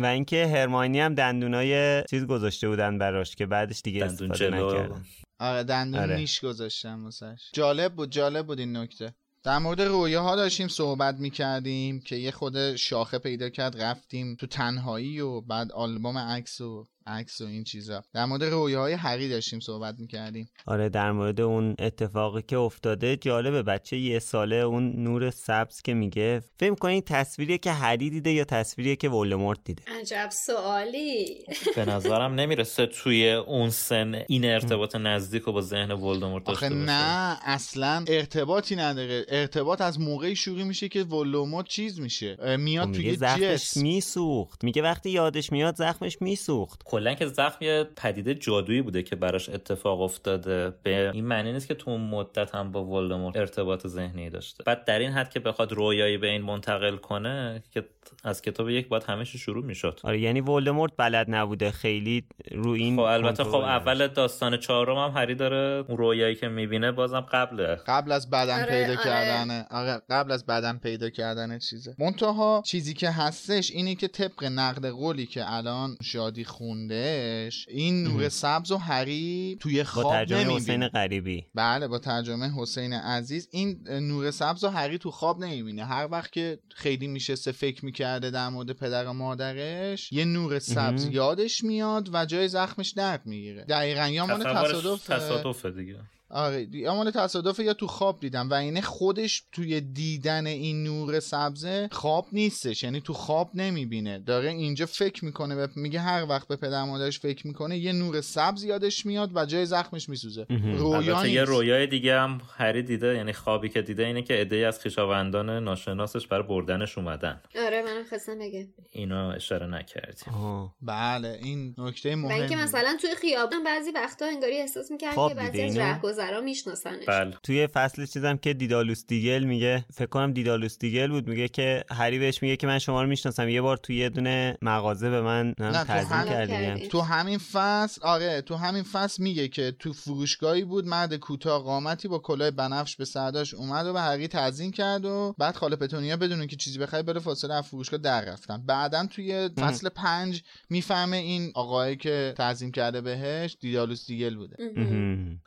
[0.00, 4.70] و اینکه هرماینی هم دندونای چیز گذاشته بودن براش که بعدش دیگه دندون استفاده جلو.
[4.70, 5.04] نکردن
[5.38, 6.16] آره دندون آره.
[6.16, 12.00] نیش گذاشتم واسش جالب بود جالب بود این نکته در مورد رویاها داشتیم صحبت می‌کردیم
[12.00, 17.40] که یه خود شاخه پیدا کرد رفتیم تو تنهایی و بعد آلبوم عکس و عکس
[17.40, 18.02] و این چیزا.
[18.14, 20.50] در مورد رویاهای هری داشتیم صحبت می‌کردیم.
[20.66, 25.94] آره در مورد اون اتفاقی که افتاده جالبه بچه یه ساله اون نور سبز که
[25.94, 31.44] میگه فکر کنید تصویریه که هری دیده یا تصویریه که ولدمورت دیده؟ عجب سوالی.
[31.76, 36.74] به نظرم نمی‌رسه توی اون سن این ارتباط نزدیک و با ذهن ولدمورت آخه داشته
[36.74, 36.90] باشه.
[36.90, 39.26] نه اصلا ارتباطی نداره.
[39.28, 42.36] ارتباط از موقعی شروع میشه که ولوموت چیز میشه.
[42.36, 43.80] خب میاد میگه توی زخمش جسم.
[43.82, 44.64] میسوخت.
[44.64, 46.82] میگه وقتی یادش میاد زخمش میسوخت.
[46.98, 50.72] کلا که زخم یه پدیده جادویی بوده که براش اتفاق افتاده.
[50.82, 54.64] به این معنی نیست که تو اون مدت هم با ولدمورت ارتباط ذهنی داشته.
[54.64, 57.84] بعد در این حد که بخواد رویایی به این منتقل کنه که
[58.24, 60.00] از کتاب یک باید همه شروع می‌شد.
[60.02, 65.20] آره یعنی ولدمورت بلد نبوده خیلی رو این خب البته خب اول داستان چهارم هم
[65.20, 67.74] هری داره اون رویایی که می‌بینه بازم قبله.
[67.86, 69.04] قبل از بدن آره، پیدا آره.
[69.04, 71.94] کردن آره قبل از بدن پیدا کردن چیزه.
[71.98, 76.44] منتها چیزی که هستش اینه که طبق نقد قولی که الان شادی
[76.78, 80.56] خوندهش این نور سبز و هری توی با خواب ترجمه نمی‌بینه.
[80.56, 81.46] حسین غریبی.
[81.54, 83.48] بله با ترجمه حسین عزیز.
[83.50, 85.84] این نور سبز و هری تو خواب نمی‌بینه.
[85.84, 91.08] هر وقت که خیلی میشسته فکر می‌کرده در مورد پدر و مادرش یه نور سبز.
[91.08, 93.64] یادش میاد و جای زخمش درد می‌گیره.
[93.64, 95.96] دقیقا یا مال تصادف تصادفه دیگه.
[96.30, 101.20] آره یا مال تصادف یا تو خواب دیدم و اینه خودش توی دیدن این نور
[101.20, 104.18] سبزه خواب نیستش یعنی تو خواب نمی‌بینه.
[104.18, 108.20] داره اینجا فکر می‌کنه و میگه هر وقت به پدر مادرش فکر می‌کنه یه نور
[108.20, 110.46] سبز یادش میاد و جای زخمش میسوزه.
[110.76, 111.44] رویا یه.
[111.44, 116.26] رویای دیگه هم هری دیده یعنی خوابی که دیده اینه که عده‌ای از خویشاوندان ناشناسش
[116.26, 117.40] برای بردنش اومدن.
[117.66, 118.66] آره منم خواستم بگم.
[118.92, 120.34] اینو اشاره نکردیم.
[120.34, 120.74] آه.
[120.82, 125.34] بله این نکته و اینکه مهمه مثلا توی خیابان بعضی وقتا انگاری احساس می‌کرد که
[125.34, 127.04] بعضی از رهگذرا میشناسنش.
[127.08, 127.34] بله.
[127.42, 132.18] توی فصل چیزم که دیدالوس دیگل میگه فکر کنم دیدالوس دیگل بود میگه که هری
[132.18, 133.48] بهش میگه که من شما رو می‌شناسم.
[133.48, 136.88] یه بار توی یه دونه مغازه به من نه، تو هم-.
[136.88, 142.08] تو همین فصل آره تو همین فصل میگه که تو فروشگاهی بود مرد کوتاه قامتی
[142.08, 146.16] با کلاه بنفش به سرداش اومد و به هری تعظیم کرد و بعد خاله پتونیا
[146.16, 148.62] بدون که چیزی بخره بره فاصله از فروشگاه در رفتن.
[148.66, 154.56] بعدا توی فصل پنج می‌فهمه این آقایی که تعظیم کرده بهش دیدالوس دیگل بوده.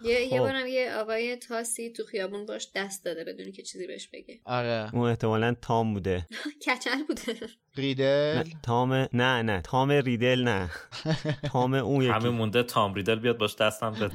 [0.06, 4.08] یه یه بارم یه آقای تاسی تو خیابون باش دست داده بدونی که چیزی بهش
[4.08, 4.40] بگه.
[4.46, 4.90] آره.
[4.94, 6.28] اون احتمالا تام بوده.
[6.68, 7.36] کچل بوده.
[7.76, 10.70] ریدل؟ تام نه نه تام ریدل نه.
[11.52, 14.08] تام اون همه یکی مونده تام ریدل بیاد باش دستم به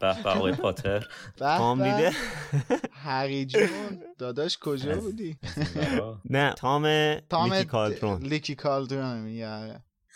[0.00, 1.06] به به آقای پاتر.
[1.36, 1.82] تام.
[1.82, 2.12] ریدل؟
[2.92, 3.68] هری جون
[4.18, 5.36] داداش کجا بودی؟
[6.30, 8.22] نه تام تام لیکی کالترون.
[8.22, 9.26] لیکی کالدرون.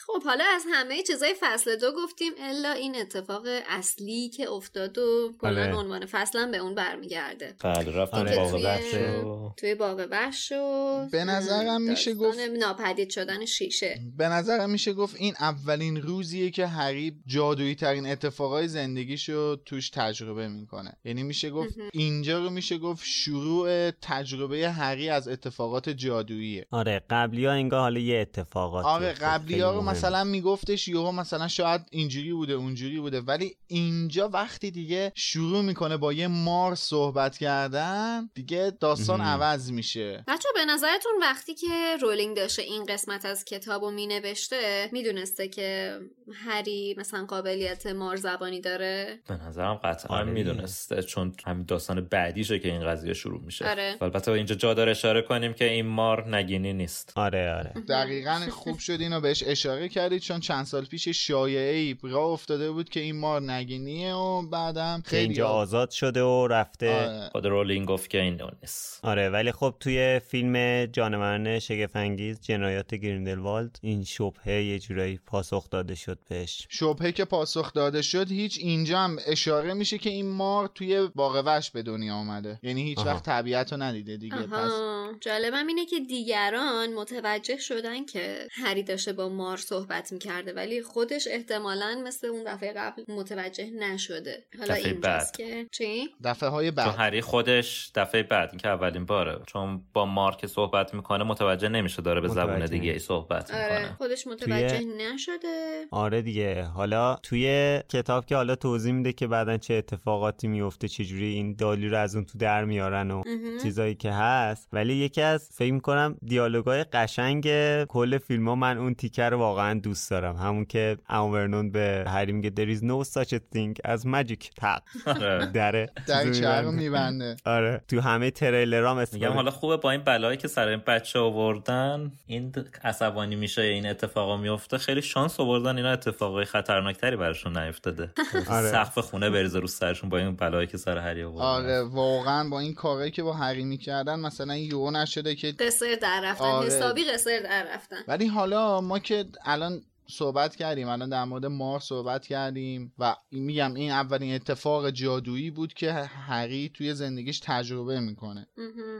[0.06, 5.32] خب حالا از همه چیزای فصل دو گفتیم الا این اتفاق اصلی که افتاد و
[5.38, 5.74] کلا آره.
[5.76, 7.54] عنوان فصلم به اون برمیگرده.
[7.64, 13.10] بله رفتن باغ توی- وحش و توی باغ وحش و به نظرم میشه گفت- ناپدید
[13.10, 14.00] شدن شیشه.
[14.16, 20.48] به نظرم میشه گفت این اولین روزیه که هری جادویی ترین اتفاقای زندگیشو توش تجربه
[20.48, 20.96] می‌کنه.
[21.04, 26.66] یعنی میشه گفت اینجا رو میشه گفت شروع تجربه هری از اتفاقات جادوییه.
[26.70, 31.48] آره قبلی ها انگار حالا یه اتفاقات آره قبلی ها رو مثلا میگفتش یهو مثلا
[31.48, 33.20] شاید اینجوری بوده اونجوری بوده.
[33.20, 39.28] ولی اینجا وقتی دیگه شروع می‌کنه با یه مار صحبت کردن دیگه داستان مهم.
[39.28, 40.24] عوض میشه.
[40.28, 45.98] بچه به نظرتون وقتی که رولینگ داشته این قسمت از کتاب رو مینوشته می‌دونسته که
[46.34, 50.30] هری مثلا قابلیت مار زبانی داره؟ به نظرم قطعا آره.
[50.30, 53.68] می‌دونسته چون همین داستان بعدیشه که این قضیه شروع میشه.
[53.70, 53.96] آره.
[54.00, 57.12] البته اینجا جا داره اشاره کنیم که این مار نگینی نیست.
[57.14, 57.74] آره آره.
[57.88, 62.70] دقیقا خوب شد اینو بهش اشاره کردید چون چند سال پیش شایعه ای راه افتاده
[62.70, 66.90] بود که این مار نگینیه و بعدم خیلی اینجا آزاد شده و رفته.
[66.90, 67.28] آره.
[67.32, 73.78] خود رولینگ گفت که این نیست آره ولی خب توی فیلم جانوران شگفنگیز جنایات گریندلوالد
[73.82, 76.66] این شبهه یه جورایی پاسخ داده شد بهش.
[76.68, 81.42] شبهه که پاسخ داده شد هیچ اینجا هم اشاره میشه که این مار توی باغ
[81.46, 83.06] وحش به دنیا آمده یعنی هیچ آها.
[83.06, 84.36] وقت طبیعت رو ندیده دیگه.
[84.36, 90.52] پس آها جالبم اینه که دیگران متوجه شدن که هری داشته با مار صحبت می‌کرده
[90.52, 94.44] ولی خودش احتمالا مثل اون دفعه قبل متوجه نشده.
[94.58, 95.30] حالا دفعه بعد.
[95.36, 99.38] که چی؟ دفعه های چون بعد هری خودش دفعه بعد این که اولین باره.
[99.46, 103.78] چون با مار که صحبت می‌کنه متوجه نمیشه داره به زبون دیگه ای صحبت آره
[103.78, 103.94] می‌کنه.
[103.94, 105.86] خودش متوجه نشده.
[105.90, 106.62] آره دیگه.
[106.62, 111.88] حالا توی کتاب که حالا توضیح میده که بعدا چه اتفاقاتی میفته چجوری این دالی
[111.88, 113.22] رو از اون تو در میارن و.
[113.62, 114.68] چیزایی که هست.
[114.72, 117.46] ولی یکی از فکر می‌کنم دیالوگای قشنگ
[117.84, 120.36] کل فیلم ها من اون تیکه رو واقعا دوست دارم.
[120.36, 124.82] همون که امورنون به هری میگه there is no such a thing as magic تق
[125.06, 125.46] آره.
[125.46, 125.90] دره.
[126.06, 127.36] دریچه رو می‌بنده.
[127.46, 127.80] آره.
[127.88, 132.52] تو همه تریلرام میگم حالا خوبه با این بلایی که سر این بچه آوردن این
[132.84, 134.78] عصبانی میشه این اتفاقا میفته.
[134.78, 138.10] خیلی شانس آوردن اینا اتفاقای خطرناکتری براشون نیفتاده.
[138.50, 138.70] آره.
[138.70, 141.44] سقف خونه بریزه رو سرشون با این بلایی که سر هری آوردن.
[141.44, 145.86] آره واقعا با این کارهایی که با هری می‌کردن مثلا این یو نشده که قصر
[146.02, 146.44] در رفتن.
[146.44, 146.66] آره.
[146.66, 147.96] حسابی قصر در رفتن.
[148.08, 150.88] ولی حالا ما که الان صحبت کردیم.
[150.88, 156.70] الان در مورد مار صحبت کردیم و میگم این اولین اتفاق جادویی بود که هری
[156.74, 158.46] توی زندگیش تجربه می‌کنه.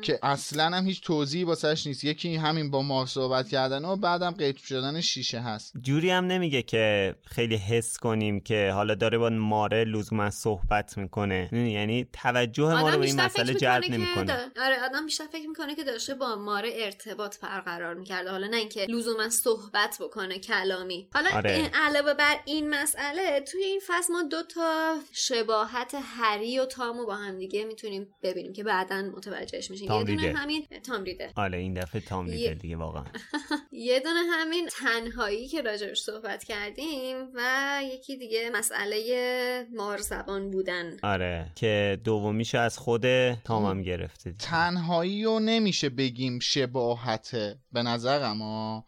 [0.02, 2.04] که اصلا هم هیچ توضیحی واسش نیست.
[2.04, 5.72] یکی همین با مار صحبت کردن و بعدم قیط شدن شیشه هست.
[5.82, 11.48] جوری هم نمیگه که خیلی حس کنیم که حالا داره با ماره لزوما صحبت می‌کنه.
[11.52, 14.50] یعنی توجه ما رو به این مسئله جلب نمی‌کنه.
[14.62, 18.30] آره آدم بیشتر فکر می‌کنه که داشته با ماره ارتباط برقرار می‌کرده.
[18.30, 21.52] حالا نه اینکه لزوما صحبت بکنه کلامی حالا آره.
[21.52, 27.06] این علاوه بر این مسئله توی این فصل ما دو تا شباهت هری و تامو
[27.06, 29.88] با هم دیگه می‌تونیم ببینیم که بعدا متوجهش میشیم.
[29.88, 30.32] تام یه دونه.
[30.32, 31.32] همین تام ریده.
[31.36, 33.04] آره این دفعه تام ریده دیگه واقعا.
[33.72, 40.96] یه دونه همین تنهایی که راجعش صحبت کردیم و یکی دیگه مسئله مار زبان بودن.
[41.02, 48.42] آره که دومیشو از خود تام هم گرفته تنهایی رو نمیشه بگیم شباهته به نظرم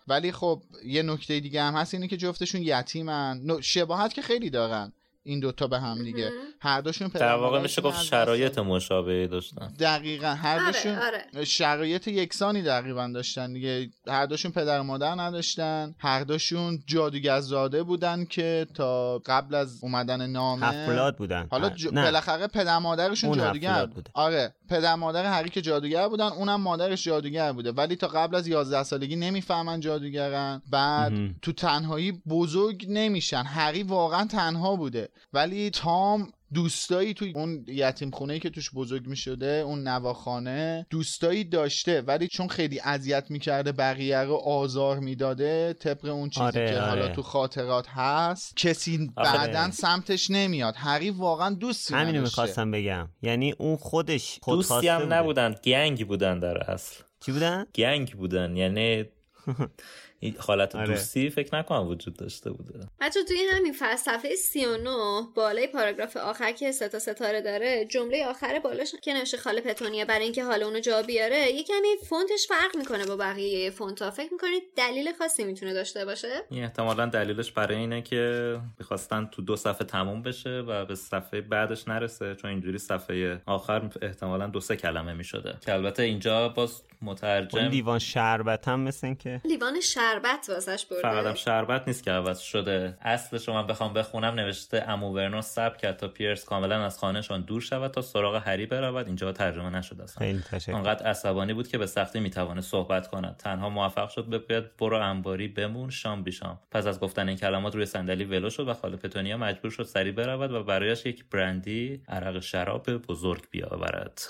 [0.09, 3.61] ولی خب یه نکته دیگه هم هست اینه که جفتشون یتیمن.
[3.61, 4.93] شباهت که خیلی دارن.
[5.29, 6.31] این دوتا به هم دیگه.
[6.61, 9.73] هر دوشون در واقع پدر میشه گفت شرایط مشابهی داشتن.
[9.81, 11.45] دقیقا هر آره، دوشون آره.
[11.45, 13.91] شرایط یکسانی تقریبا داشتن دیگه.
[14.07, 15.95] هر دوشون پدر و مادر نداشتن.
[15.99, 21.47] هر دوشون جادوگرزاده بودن که تا قبل از اومدن نامه هفت‌فلاد بودن.
[21.51, 21.69] حالا.
[21.71, 21.87] ج...
[21.87, 24.09] بالاخره پدر مادرشون جادوگر بود.
[24.15, 27.73] آره پدر مادر هری که جادوگر بودن اونم مادرش جادوگر بوده.
[27.73, 30.63] ولی تا قبل از 11 سالگی نمی‌فهمن جادوگرن.
[30.71, 31.35] بعد مهم.
[31.43, 33.43] تو تنهایی بزرگ نمیشن.
[33.43, 35.09] هری واقعا تنها بوده.
[35.33, 41.45] ولی تام دوستایی توی اون یتیم خونه که توش بزرگ می شده اون نواخانه دوستایی
[41.45, 46.81] داشته ولی چون خیلی اذیت می‌کرده بقیه رو آزار می‌داده طبق اون چیزی آره، که
[46.81, 47.15] حالا آره.
[47.15, 52.21] تو خاطرات هست کسی آخه- بعدا سمتش نمیاد هری واقعا دوستی همینو.
[52.21, 55.13] می‌خواستم بگم یعنی اون خودش دوستی خودخواسته هم.
[55.13, 59.05] نبودن گنگ بودن در اصل چی بودن؟ گنگ بودن یعنی
[60.21, 60.87] این حالت آره.
[60.87, 62.81] دوستی فکر نکنم وجود داشته بوده.
[63.01, 64.91] بچه توی همین فصل صفحه 39
[65.35, 70.05] بالای پاراگراف آخر که سه تا ستاره داره جمله آخر بالاش که نوشته خاله پتونیا
[70.05, 74.33] برای اینکه حال اونو جا بیاره یه کمی فونتش فرق می‌کنه با بقیه فونت فکر
[74.33, 79.57] می‌کنید دلیل خاصی می‌تونه داشته باشه؟ این احتمالا دلیلش برای اینه که می‌خواستن تو دو
[79.57, 84.77] صفحه تموم بشه و به صفحه بعدش نرسه چون اینجوری صفحه آخر احتمالا دو سه
[84.77, 85.57] کلمه می‌شده.
[85.61, 90.08] که البته اینجا باز مترجم لیوان شربت هم مثل که لیوان شربت
[90.49, 91.03] واسش برده.
[91.03, 92.99] فقط هم شربت نیست که عوض شده.
[93.01, 97.41] اصلش رو من بخوام بخونم نوشته امو ورنو سب کرد تا پیرس کاملا از خانهشان
[97.41, 99.07] دور شود تا سراغ هری برود.
[99.07, 100.73] اینجا ترجمه نشده اصلا خیلی تشکر.
[100.73, 103.37] آنقدر عصبانی بود که به سختی می‌توانه صحبت کند.
[103.37, 106.59] تنها موفق شد بگوید برو انباری بمون شام بیشام.
[106.71, 110.13] پس از گفتن این کلمات روی صندلی ولو شد و خاله پتونیا مجبور شد سری
[110.13, 114.23] برود و برایش یک برندی عرق شراب بزرگ بیاورد.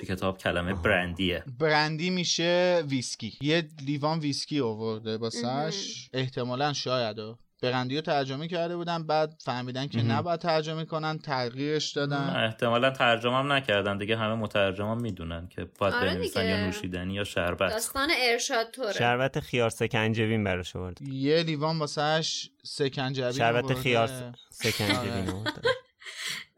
[0.00, 1.44] تو کتاب کلمه برندیه.
[1.58, 3.38] برندی میشه ویسکی.
[3.40, 7.16] یه لیوان ویسکی آورده باسش احتمالا شاید.
[7.62, 12.44] برندی رو ترجمه کرده بودن بعد فهمیدن که نباید ترجمه کنن تغییرش نه، دادن.
[12.44, 13.98] احتمالا ترجمه هم نکردن.
[13.98, 16.48] دیگه همه مترجم هم می‌دونن که باید آره بنویسن.
[16.48, 17.70] یا نوشیدنی یا شربت.
[17.70, 18.92] داستان ارشاد طوره.
[18.92, 21.02] شربت خیار سکنجبین براش آورد.
[21.02, 23.74] یه لیوان واسش سکنجبین شربت.
[23.74, 25.64] خیار سکنجبین آورد.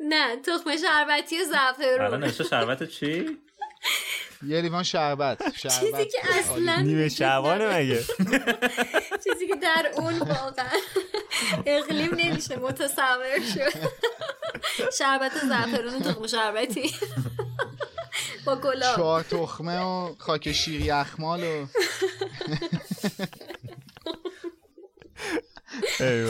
[0.01, 3.39] نه تخم شربتی و زعفرون الان نوشته شربت چی؟
[4.47, 7.77] یه لیوان شربت شربت چیزی که اصلا نیمه نداره.
[7.77, 8.05] مگه؟
[9.25, 10.67] چیزی که در اون واقعا
[11.67, 13.79] اقلیم نمیشه متصور شد
[14.99, 16.91] شربت زعفرون و تخم شربتی.
[18.47, 18.97] با گلاب.
[18.97, 21.67] چهار تخمه و خاک شیر یخمال و.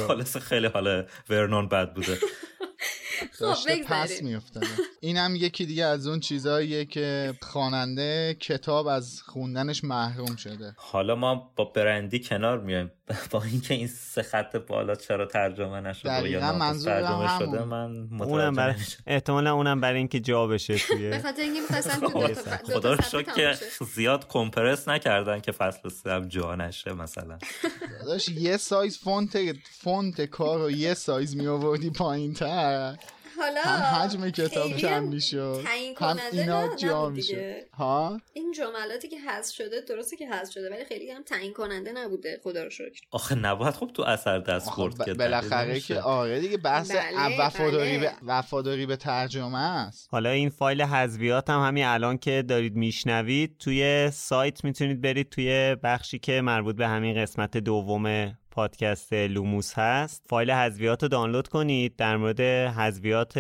[0.07, 2.19] خلاص خیلی حال ورنون بد بوده.
[3.41, 4.29] داشته پس بگذاریم.
[4.29, 4.67] میافتاده.
[5.01, 10.75] اینم یکی دیگه از اون چیزاییه که خواننده کتاب از خوندنش محروم شده.
[10.77, 12.91] حالا ما با برندی کنار میایم.
[13.31, 17.39] با اینکه این سه خط بالا چرا ترجمه نشده یا ترجمه همون.
[17.39, 21.43] شده من اونم متوجه برای نمیشم احتمالا اونم برای اینکه جا بشه به توی خاطر
[21.43, 23.59] اینکه می‌خواستم تو دو تا- دو تا خدا رو شکر که.
[23.95, 27.39] زیاد کمپرس نکردن که فصل سه هم جا نشه مثلا
[28.01, 29.39] داداش یه سایز فونت
[29.81, 32.97] فونت کار رو یه سایز می آوردی پایین تر
[33.41, 37.67] حالا هم حجم کتاب خیلی کم می‌شد تعیین هم کننده اینا جا میشه.
[37.75, 41.93] ها این جملاتی که حذف شده درسته که حذف شده ولی خیلی هم تعیین کننده
[41.93, 46.01] نبوده خدا رو شکر آخه نباید خب تو اثر دست آخه برد که بالاخره که.
[46.01, 48.07] آره دیگه بحث بله، وفاداری بله.
[48.07, 53.57] به وفاداری به ترجمه است حالا این فایل حذویات هم همین الان که دارید میشنوید
[53.59, 60.27] توی سایت می‌تونید برید توی بخشی که مربوط به همین قسمت دوم پادکست لوموس هست.
[60.29, 61.97] فایل حذویات رو دانلود کنید.
[61.97, 63.35] در مورد حذویات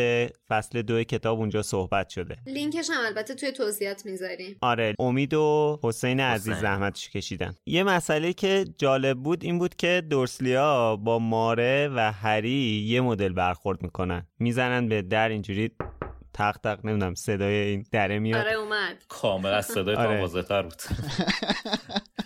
[0.48, 2.36] فصل دو کتاب اونجا صحبت شده.
[2.46, 4.56] لینکش هم البته توی توضیحات می‌ذاریم.
[4.62, 7.54] آره امید و حسین عزیز زحمتش کشیدن.
[7.66, 13.32] یه مسئله که جالب بود این بود که دورسلیا با ماره و هری یه مدل
[13.32, 14.26] برخورد می‌کنن.
[14.38, 15.70] می‌زنن به در اینجوری
[16.34, 18.46] تق تق نمی‌دونم صدای این دره میاد.
[18.46, 19.04] آره اومد.
[19.08, 20.20] کامل از صدای آره.
[20.20, 20.82] واضح تر بود.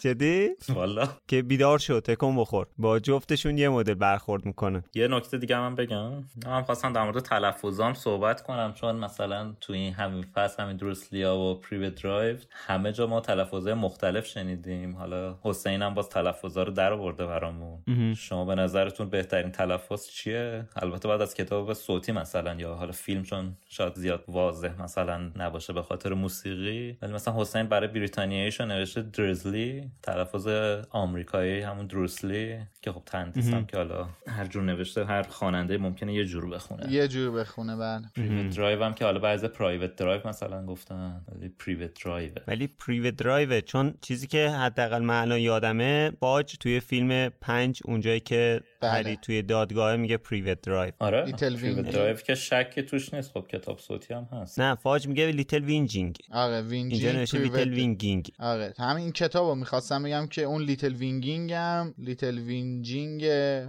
[0.05, 1.09] جدی والا.
[1.29, 2.67] که بیدار شد تکون بخور.
[2.79, 4.85] با جفتشون یه مدل برخورد می‌کنه.
[4.95, 6.13] یه نکته دیگه من بگم.
[6.47, 11.37] من خواستم در مورد تلفظام صحبت کنم چون مثلا تو این همین فصل همین دروسلیا
[11.37, 14.97] و پریو درایو همه جا ما تلفظهای مختلف شنیدیم.
[14.97, 18.15] حالا حسین هم باز تلفظا رو در آورده برامون.
[18.15, 23.23] شما به نظرتون بهترین تلفظ چیه؟ البته بعد از کتاب صوتی مثلا یا حالا فیلم
[23.23, 26.99] چون شاید زیاد واضح مثلا نباشه به خاطر موسیقی.
[27.03, 30.47] ولی مثلا حسین برای بریتانیاییشو نوشته درزلی تلفظ
[30.90, 36.24] آمریکایی همون دروسلی که خب تندیسم که حالا هر جور نوشته هر خواننده ممکنه یه
[36.24, 36.92] جور بخونه.
[36.92, 38.03] یه جور بخونه بله.
[38.16, 43.11] پریوت درایو هم که حالا بعضی پرایوت درایو مثلا گفتن ولی پریوت درایو ولی پریوت
[43.11, 48.90] درایو چون چیزی که حداقل الان یادمه فاج توی فیلم پنج اونجایی که بله.
[48.92, 51.24] هری توی دادگاه میگه پریوت درایو آره.
[51.24, 51.90] لیتل پریوت.
[51.90, 53.30] درایو که شک توش نیست.
[53.32, 54.61] خب کتاب صوتی هم هست.
[54.61, 59.49] نه فاج میگه لیتل وینجینگ آره وینجینگ اینجا نوشته لیتل پریوت- وینگینگ آره همین کتاب
[59.49, 59.55] رو
[59.85, 63.24] می‌خواستم بگم که اون لیتل وینگینگ هم لیتل وینجینگ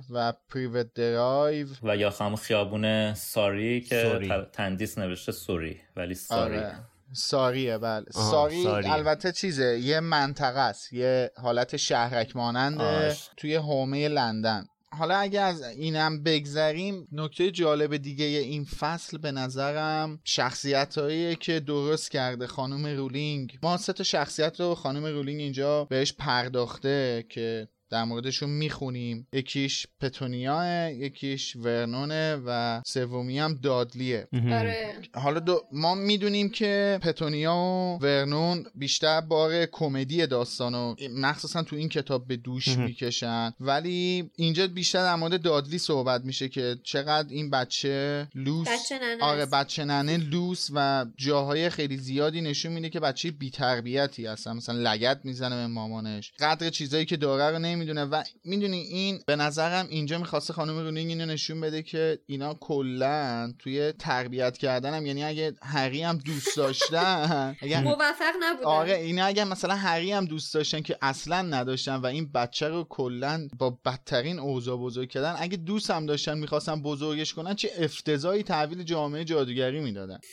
[0.10, 4.32] و پریوت درایو و یا همون خیابون ساری که سوری.
[4.54, 6.76] تندیس نوشته سوری ولی ساری آره
[7.14, 8.94] ساریه بله ساری ساریه.
[8.94, 13.30] البته چیزه یه منطقه است یه حالت شهرک ماننده آش.
[13.38, 14.66] توی حومه لندن
[14.96, 20.96] حالا اگه از اینم بگذریم نکته جالب دیگه این فصل به نظرم شخصیت
[21.40, 23.58] که درست کرده خانم رولینگ.
[23.64, 29.28] ما سه تا شخصیت رو خانم رولینگ اینجا بهش پرداخته که در موردشون می‌خونیم.
[29.34, 34.28] یکیش پتونیائه یکیش ورنونه و سومی هم دادلیه.
[34.34, 34.96] آره.
[35.14, 41.90] حالا دو ما می‌دونیم که پتونیا و ورنون بیشتر بار کمدی داستانو مخصوصا تو این
[41.90, 43.54] کتاب به دوش می‌کشن.
[43.60, 49.24] ولی اینجا بیشتر در مورد دادلی صحبت میشه که چقدر این بچه لوس بچه ننه
[49.24, 49.46] آره.
[49.46, 54.54] بچه ننه لوس و جاهای خیلی زیادی نشون میده که بچه بی تربیتی هستن.
[54.54, 56.32] مثلا لگد می‌زنه به مامانش.
[56.40, 61.10] قدر چیزایی که داره رو نمی‌دونه و می‌دونی این به نظرم اینجا می‌خواسته خانم رولینگ
[61.10, 65.06] اینو نشون بده که اینا کلا توی تربیت کردنم.
[65.06, 68.66] یعنی اگه هری هم دوست داشتن اگر موفق نبودن.
[68.66, 72.84] آره اینا اگه مثلا هری هم دوست داشتن که اصلا نداشتن و این بچه رو
[72.84, 78.44] کلا با بدترین اوضاع بزرگ کردن اگه دوست هم داشتن می‌خواستن بزرگش کنن چه افتضاحی
[78.44, 80.20] تحویل جامعه جادوگری می‌دادن.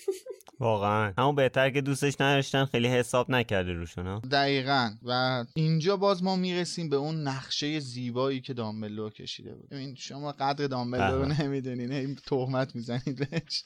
[0.60, 1.12] واقعا.
[1.18, 4.22] اما بهتر که دوستش نداشتن خیلی حساب نکرده روشون ها.
[4.30, 4.90] دقیقا.
[5.02, 9.68] و اینجا باز ما می‌رسیم به اون نقشه زیبایی که دامبلور کشیده بود.
[9.70, 11.42] ببین شما قدر دامبلور رو بله.
[11.42, 11.92] نمی‌دونین.
[11.92, 13.64] هی تهمت می‌زنید بهش.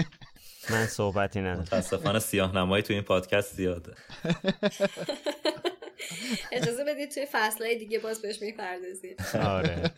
[0.70, 1.60] من صحبتی ندارم.
[1.60, 3.94] متاسفانه سیاه نمایی تو این پادکست زیاده.
[6.52, 9.16] اجازه بدید توی فصلهای دیگه باز بهش می‌پردازیم.
[9.46, 9.90] آره.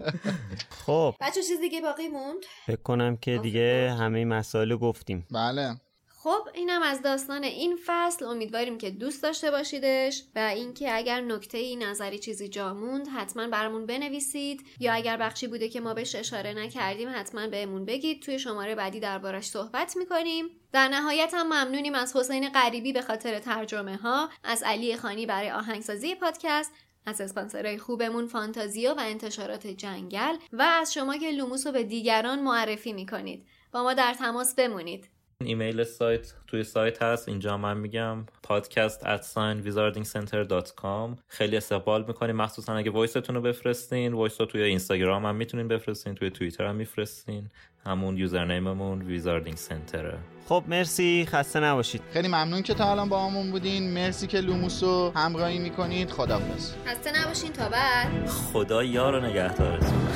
[0.70, 1.14] خب.
[1.20, 5.26] بچه چیز دیگه باقی موند؟ فکر کنم که دیگه همه مسائل رو گفتیم.
[5.30, 5.80] بله.
[6.22, 8.24] خب اینم از داستان این فصل.
[8.24, 13.48] امیدواریم که دوست داشته باشیدش و اینکه اگر نکته ای نظری چیزی جا موند حتما
[13.48, 14.66] برامون بنویسید.
[14.80, 18.22] یا اگر بخشی بوده که ما بهش اشاره نکردیم حتما بهمون بگید.
[18.22, 20.44] توی شماره بعدی دربارش صحبت می‌کنیم.
[20.72, 25.50] در نهایت هم ممنونیم از حسین غریبی به خاطر ترجمه ها از علی خانی برای
[25.50, 26.72] آهنگسازی پادکست
[27.06, 32.42] از اسپانسرهای خوبمون فانتازیو و انتشارات جنگل و از شما که لوموس رو به دیگران
[32.42, 33.46] معرفی می‌کنید.
[33.72, 35.08] با ما در تماس بمونید.
[35.44, 37.28] ایمیل سایت توی سایت هست.
[37.28, 39.24] اینجا من میگم podcast at
[39.64, 42.36] wizardingcenter.com خیلی استقبال می‌کنیم.
[42.36, 46.64] مخصوصا اگه voice تون رو بفرستین voice رو توی اینستاگرام هم می‌تونین بفرستین توی توییتر
[46.64, 47.50] هم میفرستین.
[47.86, 50.18] همون username مون Wizarding Center ه
[50.48, 51.26] خب مرسی.
[51.28, 52.02] خسته نباشید.
[52.12, 53.94] خیلی ممنون که تا الان باهامون بودین.
[53.94, 56.10] مرسی که لوموس رو همراهی می‌کنید.
[56.10, 56.72] خداحافظ.
[56.86, 57.52] خسته نباشین.
[57.52, 58.26] تا بعد.
[58.26, 60.08] خدا یار و نگهدارتون.